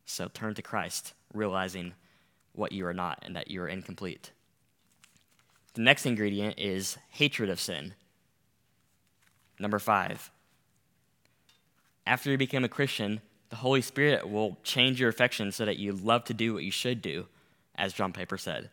So 0.06 0.28
turn 0.28 0.54
to 0.54 0.62
Christ, 0.62 1.14
realizing 1.34 1.94
what 2.52 2.72
you 2.72 2.86
are 2.86 2.94
not 2.94 3.18
and 3.22 3.36
that 3.36 3.50
you 3.50 3.60
are 3.62 3.68
incomplete. 3.68 4.30
The 5.74 5.82
next 5.82 6.06
ingredient 6.06 6.58
is 6.58 6.96
hatred 7.10 7.50
of 7.50 7.60
sin. 7.60 7.94
Number 9.58 9.78
five. 9.78 10.30
After 12.06 12.30
you 12.30 12.38
become 12.38 12.64
a 12.64 12.68
Christian, 12.68 13.20
the 13.50 13.56
Holy 13.56 13.80
Spirit 13.80 14.28
will 14.28 14.58
change 14.62 15.00
your 15.00 15.08
affections 15.08 15.56
so 15.56 15.64
that 15.64 15.78
you 15.78 15.92
love 15.92 16.24
to 16.24 16.34
do 16.34 16.54
what 16.54 16.64
you 16.64 16.70
should 16.70 17.02
do, 17.02 17.26
as 17.74 17.92
John 17.92 18.12
Piper 18.12 18.38
said. 18.38 18.70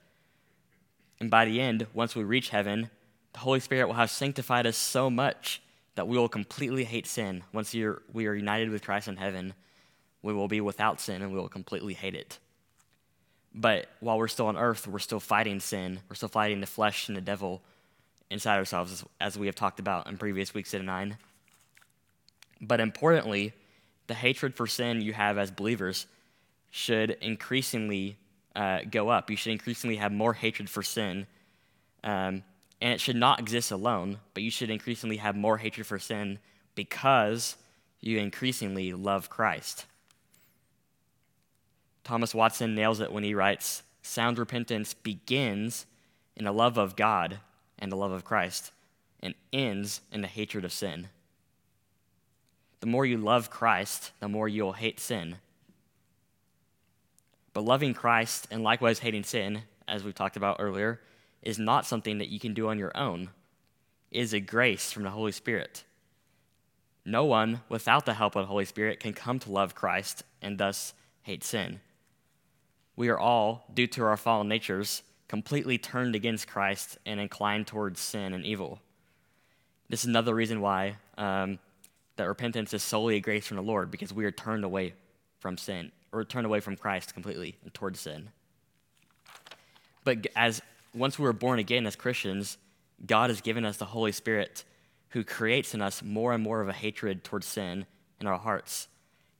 And 1.20 1.30
by 1.32 1.46
the 1.46 1.62
end, 1.62 1.88
once 1.94 2.16
we 2.16 2.24
reach 2.24 2.50
heaven, 2.50 2.90
the 3.34 3.40
Holy 3.40 3.60
Spirit 3.60 3.88
will 3.88 3.96
have 3.96 4.12
sanctified 4.12 4.68
us 4.68 4.78
so 4.78 5.10
much 5.10 5.62
that 5.96 6.08
we 6.08 6.18
will 6.18 6.30
completely 6.30 6.84
hate 6.84 7.08
sin. 7.08 7.44
Once 7.54 7.74
we 7.74 8.28
are 8.28 8.36
united 8.36 8.70
with 8.70 8.84
Christ 8.84 9.08
in 9.08 9.18
heaven, 9.18 9.54
we 10.22 10.34
will 10.34 10.48
be 10.48 10.62
without 10.62 11.00
sin 11.00 11.22
and 11.22 11.32
we 11.32 11.40
will 11.40 11.50
completely 11.50 11.94
hate 11.94 12.16
it. 12.16 12.40
But 13.54 13.88
while 14.00 14.18
we're 14.18 14.28
still 14.28 14.48
on 14.48 14.58
earth, 14.58 14.88
we're 14.88 15.00
still 15.00 15.20
fighting 15.20 15.60
sin. 15.60 16.00
We're 16.10 16.16
still 16.16 16.30
fighting 16.30 16.62
the 16.62 16.68
flesh 16.68 17.08
and 17.08 17.16
the 17.16 17.22
devil 17.22 17.62
inside 18.34 18.58
ourselves, 18.58 19.06
as 19.22 19.38
we 19.38 19.46
have 19.46 19.56
talked 19.56 19.80
about 19.80 20.08
in 20.08 20.18
previous 20.18 20.54
weeks 20.54 20.74
at 20.74 20.84
9. 20.84 21.18
But 22.60 22.80
importantly, 22.80 23.54
the 24.08 24.14
hatred 24.14 24.56
for 24.56 24.68
sin 24.68 25.02
you 25.02 25.14
have 25.14 25.38
as 25.38 25.52
believers 25.52 26.08
should 26.72 27.12
increasingly 27.22 28.18
uh, 28.56 28.80
go 28.90 29.10
up. 29.10 29.30
You 29.30 29.38
should 29.38 29.52
increasingly 29.52 29.98
have 29.98 30.12
more 30.12 30.34
hatred 30.34 30.70
for 30.70 30.84
sin. 30.84 31.28
Um, 32.04 32.44
and 32.82 32.94
it 32.94 33.00
should 33.00 33.16
not 33.16 33.40
exist 33.40 33.72
alone, 33.72 34.18
but 34.34 34.44
you 34.44 34.52
should 34.52 34.70
increasingly 34.70 35.18
have 35.18 35.36
more 35.36 35.58
hatred 35.58 35.88
for 35.88 36.00
sin 36.00 36.40
because 36.76 37.56
you 38.02 38.18
increasingly 38.18 38.92
love 38.92 39.30
Christ. 39.30 39.86
Thomas 42.04 42.36
Watson 42.36 42.76
nails 42.76 43.00
it 43.00 43.12
when 43.12 43.24
he 43.24 43.34
writes 43.34 43.84
Sound 44.02 44.38
repentance 44.38 44.94
begins 44.94 45.86
in 46.36 46.46
a 46.46 46.52
love 46.52 46.78
of 46.78 46.98
God 46.98 47.40
and 47.84 47.92
the 47.92 47.98
love 47.98 48.12
of 48.12 48.24
Christ 48.24 48.72
and 49.22 49.36
ends 49.52 50.00
in 50.10 50.22
the 50.22 50.28
hatred 50.28 50.64
of 50.64 50.72
sin. 50.72 51.10
The 52.80 52.88
more 52.88 53.06
you 53.06 53.18
love 53.18 53.50
Christ, 53.50 54.12
the 54.22 54.28
more 54.30 54.48
you'll 54.48 54.74
hate 54.74 55.00
sin. 55.00 55.36
But 57.54 57.66
loving 57.66 57.94
Christ 57.94 58.48
and 58.50 58.64
likewise 58.64 59.00
hating 59.00 59.26
sin, 59.26 59.64
as 59.86 60.04
we 60.04 60.14
talked 60.14 60.38
about 60.38 60.58
earlier, 60.60 61.02
is 61.42 61.60
not 61.60 61.86
something 61.86 62.18
that 62.20 62.30
you 62.30 62.40
can 62.40 62.54
do 62.54 62.70
on 62.70 62.80
your 62.80 62.96
own. 62.98 63.30
It 64.12 64.22
is 64.22 64.34
a 64.34 64.40
grace 64.40 64.92
from 64.92 65.04
the 65.04 65.10
Holy 65.10 65.34
Spirit. 65.34 65.84
No 67.06 67.26
one, 67.26 67.62
without 67.68 68.06
the 68.06 68.14
help 68.14 68.36
of 68.36 68.44
the 68.44 68.48
Holy 68.48 68.66
Spirit, 68.66 69.02
can 69.02 69.14
come 69.14 69.40
to 69.40 69.52
love 69.52 69.76
Christ 69.76 70.24
and 70.42 70.58
thus 70.58 70.94
hate 71.22 71.44
sin 71.44 71.82
we 72.96 73.10
are 73.10 73.20
all, 73.20 73.66
due 73.74 73.88
to 73.88 74.04
our 74.04 74.18
fallen 74.18 74.48
natures, 74.48 75.02
completely 75.34 75.80
turned 75.80 76.14
against 76.14 76.48
Christ 76.48 77.00
and 77.08 77.20
inclined 77.20 77.66
towards 77.66 78.00
sin 78.00 78.34
and 78.34 78.46
evil. 78.46 78.80
This 79.90 80.02
is 80.02 80.06
another 80.06 80.36
reason 80.36 80.62
why 80.62 80.98
um, 81.18 81.58
that 82.18 82.28
repentance 82.28 82.72
is 82.72 82.84
solely 82.84 83.16
a 83.16 83.20
grace 83.20 83.48
from 83.48 83.58
the 83.58 83.64
Lord, 83.64 83.90
because 83.90 84.14
we 84.14 84.26
are 84.26 84.32
turned 84.32 84.64
away 84.64 84.94
from 85.40 85.58
sin, 85.58 85.92
or 86.12 86.24
turned 86.24 86.46
away 86.46 86.60
from 86.60 86.78
Christ 86.78 87.16
completely 87.16 87.56
and 87.64 87.74
towards 87.74 88.00
sin. 88.00 88.30
But 90.04 90.28
as 90.36 90.62
once 90.94 91.18
we 91.18 91.26
were 91.26 91.34
born 91.34 91.58
again 91.58 91.88
as 91.88 91.96
Christians, 91.96 92.60
God 93.04 93.32
has 93.32 93.42
given 93.42 93.66
us 93.66 93.78
the 93.78 93.86
Holy 93.86 94.12
Spirit 94.12 94.64
who 95.10 95.24
creates 95.24 95.74
in 95.74 95.82
us 95.82 96.04
more 96.04 96.32
and 96.34 96.44
more 96.44 96.62
of 96.62 96.70
a 96.70 96.74
hatred 96.74 97.24
towards 97.24 97.48
sin 97.48 97.88
in 98.22 98.28
our 98.28 98.38
hearts. 98.38 98.88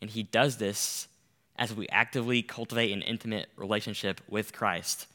And 0.02 0.10
He 0.10 0.24
does 0.24 0.58
this 0.58 1.08
as 1.56 1.72
we 1.72 1.88
actively 1.90 2.42
cultivate 2.42 2.92
an 2.92 3.04
intimate 3.04 3.50
relationship 3.56 4.22
with 4.28 4.54
Christ, 4.54 5.06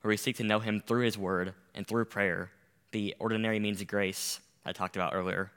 where 0.00 0.10
we 0.10 0.16
seek 0.16 0.36
to 0.36 0.44
know 0.44 0.60
Him 0.60 0.80
through 0.80 1.04
His 1.04 1.18
Word 1.18 1.54
and 1.74 1.86
through 1.86 2.06
prayer, 2.06 2.50
the 2.92 3.14
ordinary 3.18 3.58
means 3.58 3.80
of 3.80 3.86
grace 3.86 4.40
I 4.64 4.72
talked 4.72 4.96
about 4.96 5.14
earlier, 5.14 5.52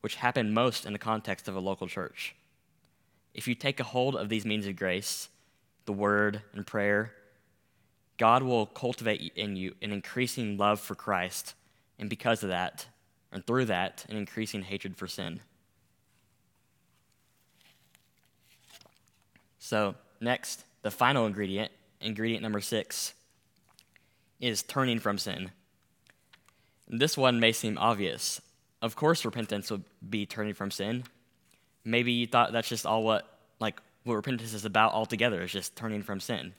which 0.00 0.16
happen 0.16 0.52
most 0.52 0.86
in 0.86 0.92
the 0.92 0.98
context 0.98 1.48
of 1.48 1.56
a 1.56 1.60
local 1.60 1.86
church. 1.86 2.34
If 3.32 3.48
you 3.48 3.54
take 3.54 3.80
a 3.80 3.84
hold 3.84 4.16
of 4.16 4.28
these 4.28 4.44
means 4.44 4.66
of 4.66 4.76
grace, 4.76 5.28
the 5.86 5.92
Word 5.92 6.42
and 6.52 6.66
prayer, 6.66 7.12
God 8.16 8.42
will 8.42 8.66
cultivate 8.66 9.32
in 9.34 9.56
you 9.56 9.74
an 9.82 9.92
increasing 9.92 10.56
love 10.56 10.80
for 10.80 10.94
Christ, 10.94 11.54
and 11.98 12.08
because 12.08 12.42
of 12.42 12.48
that, 12.50 12.86
and 13.32 13.44
through 13.46 13.64
that, 13.66 14.06
an 14.08 14.16
increasing 14.16 14.62
hatred 14.62 14.96
for 14.96 15.08
sin. 15.08 15.40
So, 19.58 19.94
next, 20.20 20.64
the 20.82 20.90
final 20.90 21.26
ingredient, 21.26 21.72
ingredient 22.00 22.42
number 22.42 22.60
six, 22.60 23.14
is 24.40 24.62
turning 24.62 24.98
from 24.98 25.18
sin. 25.18 25.50
This 26.88 27.16
one 27.16 27.40
may 27.40 27.52
seem 27.52 27.78
obvious. 27.78 28.40
Of 28.82 28.96
course, 28.96 29.24
repentance 29.24 29.70
would 29.70 29.84
be 30.08 30.26
turning 30.26 30.54
from 30.54 30.70
sin. 30.70 31.04
Maybe 31.84 32.12
you 32.12 32.26
thought 32.26 32.52
that's 32.52 32.68
just 32.68 32.86
all 32.86 33.02
what, 33.02 33.38
like, 33.58 33.80
what 34.04 34.14
repentance 34.14 34.52
is 34.52 34.64
about 34.64 34.92
altogether, 34.92 35.42
is 35.42 35.52
just 35.52 35.76
turning 35.76 36.02
from 36.02 36.20
sin. 36.20 36.52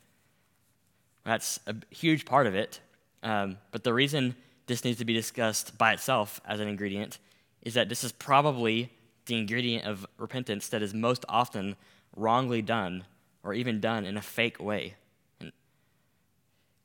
That's 1.23 1.59
a 1.67 1.75
huge 1.91 2.25
part 2.25 2.47
of 2.47 2.55
it. 2.55 2.79
Um, 3.23 3.57
but 3.71 3.83
the 3.83 3.93
reason 3.93 4.35
this 4.67 4.83
needs 4.83 4.99
to 4.99 5.05
be 5.05 5.13
discussed 5.13 5.77
by 5.77 5.93
itself 5.93 6.41
as 6.45 6.59
an 6.59 6.67
ingredient 6.67 7.19
is 7.61 7.73
that 7.73 7.89
this 7.89 8.03
is 8.03 8.11
probably 8.11 8.91
the 9.25 9.37
ingredient 9.37 9.85
of 9.85 10.05
repentance 10.17 10.67
that 10.69 10.81
is 10.81 10.93
most 10.93 11.25
often 11.27 11.75
wrongly 12.15 12.61
done 12.61 13.03
or 13.43 13.53
even 13.53 13.79
done 13.79 14.05
in 14.05 14.17
a 14.17 14.21
fake 14.21 14.59
way. 14.59 14.95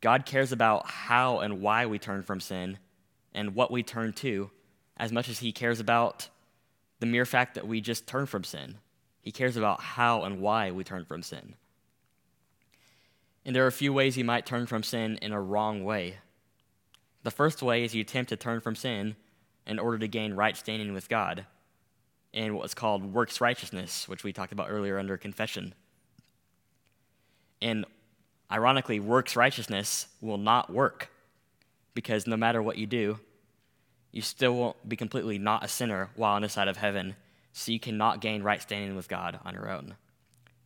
God 0.01 0.25
cares 0.25 0.53
about 0.53 0.87
how 0.87 1.41
and 1.41 1.61
why 1.61 1.87
we 1.87 1.99
turn 1.99 2.23
from 2.23 2.41
sin 2.41 2.79
and 3.35 3.55
what 3.55 3.71
we 3.71 3.83
turn 3.83 4.13
to 4.15 4.51
as 4.97 5.13
much 5.13 5.29
as 5.29 5.39
He 5.39 5.53
cares 5.53 5.81
about 5.81 6.29
the 7.01 7.07
mere 7.07 7.27
fact 7.27 7.55
that 7.55 7.67
we 7.67 7.81
just 7.81 8.07
turn 8.07 8.27
from 8.27 8.45
sin. 8.45 8.77
He 9.21 9.33
cares 9.33 9.57
about 9.57 9.81
how 9.81 10.23
and 10.23 10.41
why 10.41 10.71
we 10.71 10.85
turn 10.85 11.05
from 11.05 11.23
sin. 11.23 11.55
And 13.45 13.55
there 13.55 13.65
are 13.65 13.69
a 13.69 13.73
few 13.73 13.93
ways 13.93 14.17
you 14.17 14.25
might 14.25 14.47
turn 14.47 14.67
from 14.67 14.83
sin 14.83 15.19
in 15.23 15.33
a 15.33 15.41
wrong 15.41 15.85
way. 15.85 16.17
The 17.23 17.31
first 17.31 17.63
way 17.63 17.85
is 17.85 17.95
you 17.95 18.03
attempt 18.03 18.31
to 18.31 18.37
turn 18.37 18.61
from 18.61 18.77
sin 18.77 19.17
in 19.67 19.79
order 19.79 19.99
to 19.99 20.09
gain 20.09 20.35
right 20.35 20.57
standing 20.57 20.93
with 20.93 21.09
God 21.09 21.47
in 22.33 22.55
what's 22.55 22.75
called 22.75 23.13
works 23.13 23.41
righteousness, 23.41 24.09
which 24.09 24.25
we 24.25 24.33
talked 24.33 24.53
about 24.53 24.69
earlier 24.71 24.99
under 24.99 25.17
confession. 25.17 25.75
And 27.61 27.85
ironically, 28.51 29.01
works 29.01 29.37
righteousness 29.37 30.07
will 30.21 30.39
not 30.39 30.71
work 30.71 31.11
because 31.95 32.27
no 32.27 32.37
matter 32.37 32.63
what 32.63 32.79
you 32.79 32.87
do, 32.87 33.19
you 34.13 34.23
still 34.23 34.55
won't 34.55 34.89
be 34.89 34.97
completely 34.97 35.39
not 35.39 35.65
a 35.65 35.69
sinner 35.69 36.11
while 36.17 36.35
on 36.35 36.43
the 36.43 36.49
side 36.49 36.69
of 36.69 36.77
heaven 36.77 37.15
so 37.53 37.73
you 37.73 37.81
cannot 37.81 38.21
gain 38.21 38.43
right 38.43 38.63
standing 38.63 38.97
with 38.97 39.09
God 39.09 39.39
on 39.45 39.55
your 39.55 39.71
own. 39.71 39.95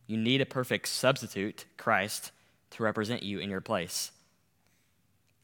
You 0.07 0.17
need 0.17 0.41
a 0.41 0.45
perfect 0.45 0.87
substitute, 0.87 1.65
Christ, 1.77 2.31
to 2.71 2.83
represent 2.83 3.23
you 3.23 3.39
in 3.39 3.49
your 3.49 3.61
place. 3.61 4.11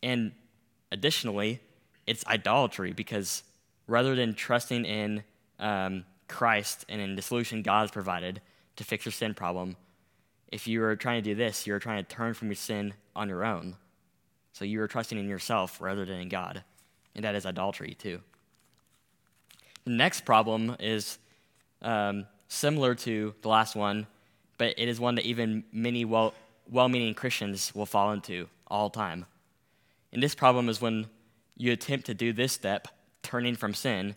And 0.03 0.33
additionally, 0.91 1.59
it's 2.07 2.25
idolatry 2.27 2.93
because 2.93 3.43
rather 3.87 4.15
than 4.15 4.33
trusting 4.33 4.85
in 4.85 5.23
um, 5.59 6.05
Christ 6.27 6.85
and 6.89 7.01
in 7.01 7.15
the 7.15 7.21
solution 7.21 7.61
God 7.61 7.81
has 7.81 7.91
provided 7.91 8.41
to 8.75 8.83
fix 8.83 9.05
your 9.05 9.11
sin 9.11 9.33
problem, 9.33 9.75
if 10.51 10.67
you 10.67 10.83
are 10.83 10.95
trying 10.95 11.23
to 11.23 11.29
do 11.29 11.35
this, 11.35 11.65
you're 11.65 11.79
trying 11.79 12.03
to 12.03 12.09
turn 12.09 12.33
from 12.33 12.49
your 12.49 12.55
sin 12.55 12.93
on 13.15 13.29
your 13.29 13.45
own. 13.45 13.75
So 14.53 14.65
you 14.65 14.81
are 14.81 14.87
trusting 14.87 15.17
in 15.17 15.29
yourself 15.29 15.79
rather 15.81 16.05
than 16.05 16.19
in 16.19 16.29
God. 16.29 16.63
And 17.15 17.23
that 17.23 17.35
is 17.35 17.45
idolatry, 17.45 17.95
too. 17.97 18.19
The 19.85 19.91
next 19.91 20.25
problem 20.25 20.75
is 20.79 21.17
um, 21.81 22.25
similar 22.47 22.95
to 22.95 23.33
the 23.41 23.47
last 23.47 23.75
one, 23.75 24.07
but 24.57 24.75
it 24.77 24.87
is 24.87 24.99
one 24.99 25.15
that 25.15 25.25
even 25.25 25.63
many 25.71 26.05
well 26.05 26.33
meaning 26.69 27.13
Christians 27.13 27.73
will 27.73 27.85
fall 27.85 28.11
into 28.11 28.47
all 28.67 28.89
the 28.89 28.97
time. 28.97 29.25
And 30.13 30.21
this 30.21 30.35
problem 30.35 30.69
is 30.69 30.81
when 30.81 31.07
you 31.57 31.71
attempt 31.71 32.05
to 32.07 32.13
do 32.13 32.33
this 32.33 32.51
step, 32.51 32.87
turning 33.23 33.55
from 33.55 33.73
sin, 33.73 34.15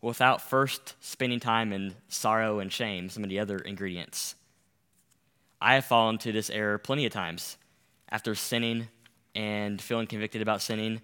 without 0.00 0.40
first 0.40 0.94
spending 1.00 1.40
time 1.40 1.72
in 1.72 1.94
sorrow 2.08 2.58
and 2.58 2.72
shame, 2.72 3.08
some 3.08 3.22
of 3.22 3.30
the 3.30 3.38
other 3.38 3.58
ingredients. 3.58 4.34
I 5.62 5.74
have 5.74 5.84
fallen 5.84 6.16
into 6.16 6.32
this 6.32 6.50
error 6.50 6.76
plenty 6.76 7.06
of 7.06 7.12
times. 7.12 7.56
After 8.10 8.34
sinning 8.34 8.88
and 9.34 9.80
feeling 9.80 10.08
convicted 10.08 10.42
about 10.42 10.60
sinning, 10.60 11.00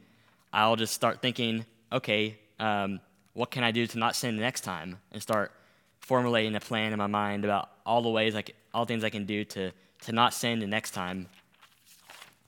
I'll 0.52 0.74
just 0.74 0.92
start 0.92 1.22
thinking, 1.22 1.64
okay, 1.92 2.38
um, 2.58 3.00
what 3.34 3.52
can 3.52 3.62
I 3.62 3.70
do 3.70 3.86
to 3.86 3.98
not 3.98 4.16
sin 4.16 4.36
the 4.36 4.42
next 4.42 4.62
time? 4.62 4.98
And 5.12 5.22
start 5.22 5.52
formulating 6.00 6.56
a 6.56 6.60
plan 6.60 6.92
in 6.92 6.98
my 6.98 7.06
mind 7.06 7.44
about 7.44 7.70
all 7.86 8.02
the 8.02 8.08
ways, 8.08 8.34
can, 8.34 8.54
all 8.74 8.84
things 8.84 9.04
I 9.04 9.10
can 9.10 9.26
do 9.26 9.44
to, 9.44 9.70
to 10.02 10.12
not 10.12 10.34
sin 10.34 10.58
the 10.58 10.66
next 10.66 10.90
time. 10.90 11.28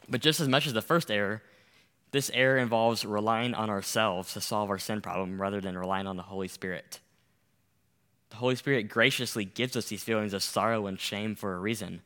But 0.08 0.20
just 0.20 0.40
as 0.40 0.48
much 0.48 0.66
as 0.66 0.72
the 0.72 0.82
first 0.82 1.12
error, 1.12 1.42
this 2.10 2.28
error 2.34 2.58
involves 2.58 3.04
relying 3.04 3.54
on 3.54 3.70
ourselves 3.70 4.32
to 4.32 4.40
solve 4.40 4.68
our 4.68 4.78
sin 4.78 5.00
problem 5.00 5.40
rather 5.40 5.60
than 5.60 5.78
relying 5.78 6.08
on 6.08 6.16
the 6.16 6.24
Holy 6.24 6.48
Spirit. 6.48 6.98
The 8.30 8.36
Holy 8.36 8.56
Spirit 8.56 8.88
graciously 8.88 9.44
gives 9.44 9.76
us 9.76 9.88
these 9.88 10.02
feelings 10.02 10.32
of 10.32 10.42
sorrow 10.42 10.86
and 10.86 10.98
shame 10.98 11.34
for 11.34 11.54
a 11.54 11.58
reason. 11.58 12.02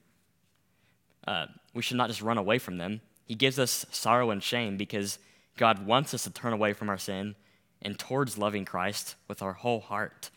Uh, 1.27 1.47
we 1.73 1.83
should 1.83 1.97
not 1.97 2.09
just 2.09 2.23
run 2.23 2.39
away 2.39 2.59
from 2.59 2.79
them. 2.79 3.01
He 3.25 3.35
gives 3.35 3.59
us 3.59 3.87
sorrow 3.91 4.31
and 4.31 4.43
shame 4.43 4.77
because 4.77 5.19
God 5.57 5.87
wants 5.87 6.13
us 6.13 6.25
to 6.25 6.31
turn 6.31 6.53
away 6.53 6.73
from 6.73 6.89
our 6.89 6.99
sin 6.99 7.35
and 7.81 7.99
towards 7.99 8.39
loving 8.39 8.65
Christ 8.65 9.15
with 9.29 9.43
our 9.43 9.53
whole 9.53 9.81
heart. 9.81 10.31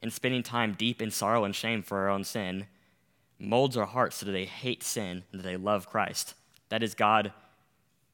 And 0.00 0.12
spending 0.12 0.44
time 0.44 0.76
deep 0.78 1.02
in 1.02 1.10
sorrow 1.10 1.44
and 1.44 1.54
shame 1.54 1.82
for 1.82 1.98
our 1.98 2.08
own 2.08 2.22
sin 2.22 2.66
molds 3.40 3.76
our 3.76 3.86
hearts 3.86 4.16
so 4.16 4.26
that 4.26 4.32
they 4.32 4.44
hate 4.44 4.82
sin 4.82 5.24
and 5.32 5.40
that 5.40 5.44
they 5.44 5.56
love 5.56 5.88
Christ. 5.88 6.34
That 6.68 6.82
is 6.82 6.94
God 6.94 7.32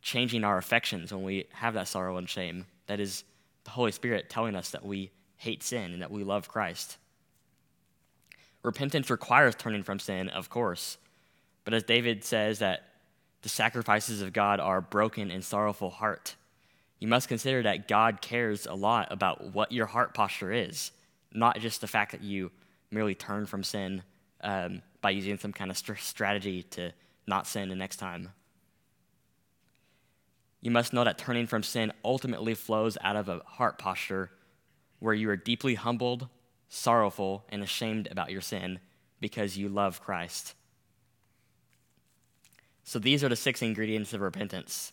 changing 0.01 0.45
our 0.45 0.59
affections 0.59 1.13
when 1.13 1.23
we 1.23 1.47
have 1.53 1.75
that 1.75 1.89
sorrow 1.89 2.17
and 2.17 2.29
shame. 2.29 2.67
That 2.87 3.01
is 3.01 3.25
the 3.65 3.71
Holy 3.71 3.93
Spirit 3.93 4.29
telling 4.29 4.55
us 4.55 4.71
that 4.71 4.85
we 4.85 5.11
hate 5.37 5.63
sin 5.63 5.93
and 5.93 6.03
that 6.03 6.11
we 6.11 6.25
love 6.25 6.49
Christ. 6.49 6.99
Repentance 8.65 9.09
requires 9.11 9.55
turning 9.55 9.85
from 9.85 10.01
sin, 10.01 10.29
of 10.29 10.51
course. 10.51 10.99
But 11.65 11.75
as 11.75 11.85
David 11.85 12.25
says, 12.25 12.59
that 12.59 12.89
the 13.43 13.49
sacrifices 13.49 14.21
of 14.21 14.33
God 14.33 14.59
are 14.59 14.81
broken 14.81 15.31
and 15.31 15.45
sorrowful 15.45 15.91
heart. 15.91 16.35
You 16.99 17.07
must 17.07 17.29
consider 17.29 17.63
that 17.63 17.87
God 17.87 18.21
cares 18.21 18.67
a 18.67 18.75
lot 18.75 19.13
about 19.13 19.53
what 19.55 19.71
your 19.71 19.87
heart 19.87 20.15
posture 20.15 20.51
is, 20.51 20.91
not 21.33 21.61
just 21.61 21.81
the 21.81 21.87
fact 21.87 22.11
that 22.11 22.23
you 22.23 22.51
merely 22.91 23.15
turn 23.15 23.47
from 23.47 23.63
sin 23.63 24.03
um, 24.41 24.83
by 25.01 25.11
using 25.11 25.39
some 25.39 25.53
kind 25.53 25.71
of 25.71 25.79
st- 25.79 25.99
strategy 25.99 26.63
to 26.63 26.93
not 27.27 27.47
sin 27.47 27.69
the 27.69 27.77
next 27.77 27.99
time 27.99 28.31
you 30.65 30.71
must 30.71 30.95
know 30.95 31.05
that 31.05 31.19
turning 31.19 31.47
from 31.47 31.63
sin 31.63 31.93
ultimately 32.03 32.55
flows 32.55 32.97
out 33.03 33.17
of 33.17 33.29
a 33.29 33.41
heart 33.45 33.79
posture 33.79 34.31
where 34.99 35.13
you 35.13 35.29
are 35.29 35.37
deeply 35.37 35.75
humbled, 35.75 36.27
sorrowful, 36.75 37.45
and 37.51 37.63
ashamed 37.63 38.09
about 38.11 38.31
your 38.31 38.41
sin 38.41 38.81
because 39.21 39.57
you 39.57 39.69
love 39.69 40.03
Christ. 40.03 40.55
So 42.83 42.99
these 42.99 43.23
are 43.23 43.29
the 43.29 43.37
six 43.37 43.63
ingredients 43.63 44.13
of 44.13 44.21
repentance. 44.21 44.93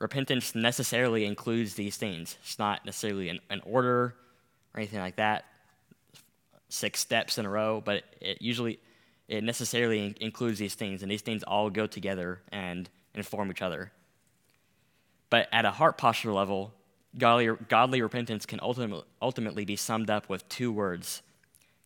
Repentance 0.00 0.54
necessarily 0.54 1.24
includes 1.24 1.74
these 1.74 1.96
things. 1.96 2.36
It's 2.42 2.58
not 2.58 2.84
necessarily 2.84 3.28
an, 3.28 3.40
an 3.48 3.62
order 3.64 4.16
or 4.74 4.80
anything 4.80 4.98
like 4.98 5.16
that, 5.16 5.44
six 6.68 7.00
steps 7.00 7.38
in 7.38 7.46
a 7.46 7.50
row, 7.50 7.80
but 7.80 8.02
it 8.20 8.42
usually 8.42 8.80
it 9.28 9.42
necessarily 9.42 10.14
includes 10.20 10.58
these 10.58 10.74
things, 10.74 11.02
and 11.02 11.10
these 11.10 11.22
things 11.22 11.42
all 11.44 11.70
go 11.70 11.86
together 11.86 12.42
and 12.52 12.90
inform 13.14 13.50
each 13.50 13.62
other. 13.62 13.92
But 15.30 15.48
at 15.52 15.64
a 15.64 15.70
heart 15.70 15.96
posture 15.96 16.32
level, 16.32 16.74
godly, 17.16 17.50
godly 17.68 18.02
repentance 18.02 18.46
can 18.46 18.60
ultimately, 18.62 19.04
ultimately 19.20 19.64
be 19.64 19.76
summed 19.76 20.10
up 20.10 20.28
with 20.28 20.48
two 20.48 20.72
words 20.72 21.22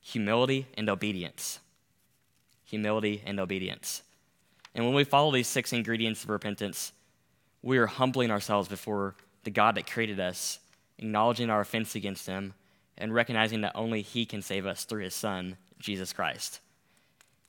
humility 0.03 0.67
and 0.75 0.88
obedience. 0.88 1.61
Humility 2.64 3.23
and 3.27 3.38
obedience. 3.38 4.03
And 4.75 4.85
when 4.85 4.95
we 4.95 5.05
follow 5.05 5.33
these 5.33 5.49
six 5.49 5.73
ingredients 5.73 6.25
of 6.25 6.31
repentance, 6.31 6.93
we 7.62 7.79
are 7.79 7.87
humbling 7.87 8.31
ourselves 8.31 8.69
before 8.69 9.17
the 9.45 9.51
God 9.51 9.75
that 9.75 9.91
created 9.91 10.21
us, 10.21 10.61
acknowledging 10.99 11.51
our 11.51 11.61
offense 11.61 11.95
against 11.95 12.27
Him, 12.27 12.55
and 12.97 13.14
recognizing 13.14 13.62
that 13.62 13.73
only 13.75 14.03
He 14.03 14.25
can 14.25 14.43
save 14.43 14.67
us 14.67 14.85
through 14.85 15.03
His 15.03 15.14
Son, 15.14 15.57
Jesus 15.79 16.12
Christ. 16.12 16.61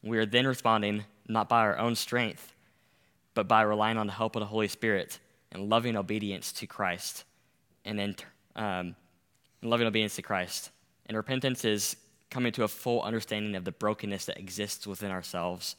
We 0.01 0.17
are 0.17 0.25
then 0.25 0.47
responding 0.47 1.05
not 1.27 1.49
by 1.49 1.61
our 1.61 1.77
own 1.77 1.95
strength, 1.95 2.53
but 3.33 3.47
by 3.47 3.61
relying 3.61 3.97
on 3.97 4.07
the 4.07 4.13
help 4.13 4.35
of 4.35 4.39
the 4.41 4.47
Holy 4.47 4.67
Spirit 4.67 5.19
and 5.51 5.69
loving 5.69 5.95
obedience 5.95 6.51
to 6.53 6.67
Christ, 6.67 7.23
and 7.85 7.97
then 7.97 8.15
um, 8.55 8.95
loving 9.61 9.87
obedience 9.87 10.15
to 10.15 10.21
Christ. 10.21 10.71
And 11.05 11.17
repentance 11.17 11.65
is 11.65 11.95
coming 12.29 12.51
to 12.53 12.63
a 12.63 12.67
full 12.67 13.01
understanding 13.01 13.55
of 13.55 13.65
the 13.65 13.71
brokenness 13.71 14.25
that 14.25 14.37
exists 14.37 14.85
within 14.85 15.11
ourselves, 15.11 15.75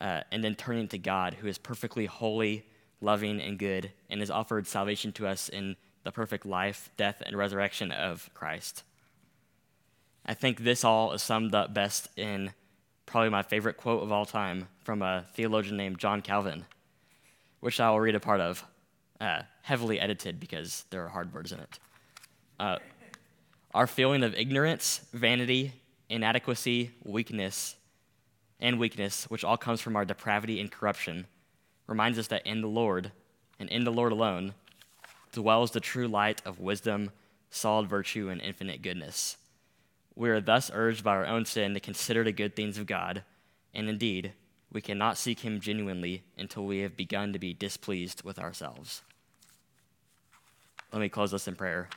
uh, 0.00 0.20
and 0.30 0.44
then 0.44 0.54
turning 0.54 0.88
to 0.88 0.98
God, 0.98 1.34
who 1.34 1.48
is 1.48 1.58
perfectly 1.58 2.06
holy, 2.06 2.64
loving, 3.00 3.40
and 3.40 3.58
good, 3.58 3.90
and 4.08 4.20
has 4.20 4.30
offered 4.30 4.66
salvation 4.66 5.12
to 5.12 5.26
us 5.26 5.48
in 5.48 5.76
the 6.04 6.12
perfect 6.12 6.46
life, 6.46 6.90
death, 6.96 7.22
and 7.26 7.36
resurrection 7.36 7.90
of 7.90 8.30
Christ. 8.32 8.84
I 10.24 10.34
think 10.34 10.60
this 10.60 10.84
all 10.84 11.12
is 11.12 11.22
summed 11.22 11.54
up 11.54 11.74
best 11.74 12.08
in 12.16 12.52
probably 13.06 13.30
my 13.30 13.42
favorite 13.42 13.76
quote 13.76 14.02
of 14.02 14.12
all 14.12 14.24
time 14.24 14.68
from 14.84 15.02
a 15.02 15.26
theologian 15.34 15.76
named 15.76 15.98
John 15.98 16.22
Calvin 16.22 16.64
which 17.60 17.78
I 17.78 17.90
will 17.90 18.00
read 18.00 18.14
a 18.14 18.20
part 18.20 18.40
of, 18.40 18.64
uh, 19.20 19.42
heavily 19.62 20.00
edited 20.00 20.40
because 20.40 20.84
there 20.90 21.04
are 21.04 21.08
hard 21.08 21.32
words 21.32 21.52
in 21.52 21.60
it. 21.60 21.78
Uh, 22.58 22.78
our 23.74 23.86
feeling 23.86 24.22
of 24.22 24.34
ignorance, 24.34 25.00
vanity, 25.12 25.72
inadequacy, 26.08 26.90
weakness, 27.04 27.76
and 28.58 28.78
weakness, 28.78 29.24
which 29.30 29.44
all 29.44 29.56
comes 29.56 29.80
from 29.80 29.96
our 29.96 30.04
depravity 30.04 30.60
and 30.60 30.70
corruption, 30.70 31.26
reminds 31.86 32.18
us 32.18 32.26
that 32.28 32.46
in 32.46 32.60
the 32.60 32.68
Lord, 32.68 33.12
and 33.58 33.68
in 33.68 33.84
the 33.84 33.92
Lord 33.92 34.12
alone, 34.12 34.54
dwells 35.32 35.70
the 35.70 35.80
true 35.80 36.08
light 36.08 36.42
of 36.44 36.60
wisdom, 36.60 37.10
solid 37.50 37.88
virtue, 37.88 38.28
and 38.28 38.40
infinite 38.40 38.82
goodness. 38.82 39.36
We 40.14 40.30
are 40.30 40.40
thus 40.40 40.70
urged 40.74 41.04
by 41.04 41.12
our 41.12 41.26
own 41.26 41.44
sin 41.44 41.74
to 41.74 41.80
consider 41.80 42.24
the 42.24 42.32
good 42.32 42.56
things 42.56 42.76
of 42.76 42.86
God, 42.86 43.22
and 43.72 43.88
indeed, 43.88 44.32
we 44.72 44.80
cannot 44.80 45.16
seek 45.16 45.40
Him 45.40 45.60
genuinely 45.60 46.22
until 46.36 46.64
we 46.64 46.80
have 46.80 46.96
begun 46.96 47.32
to 47.32 47.38
be 47.38 47.54
displeased 47.54 48.22
with 48.22 48.38
ourselves. 48.38 49.02
Let 50.92 50.98
me 51.00 51.08
close 51.08 51.30
this 51.30 51.46
in 51.46 51.54
prayer. 51.54 51.88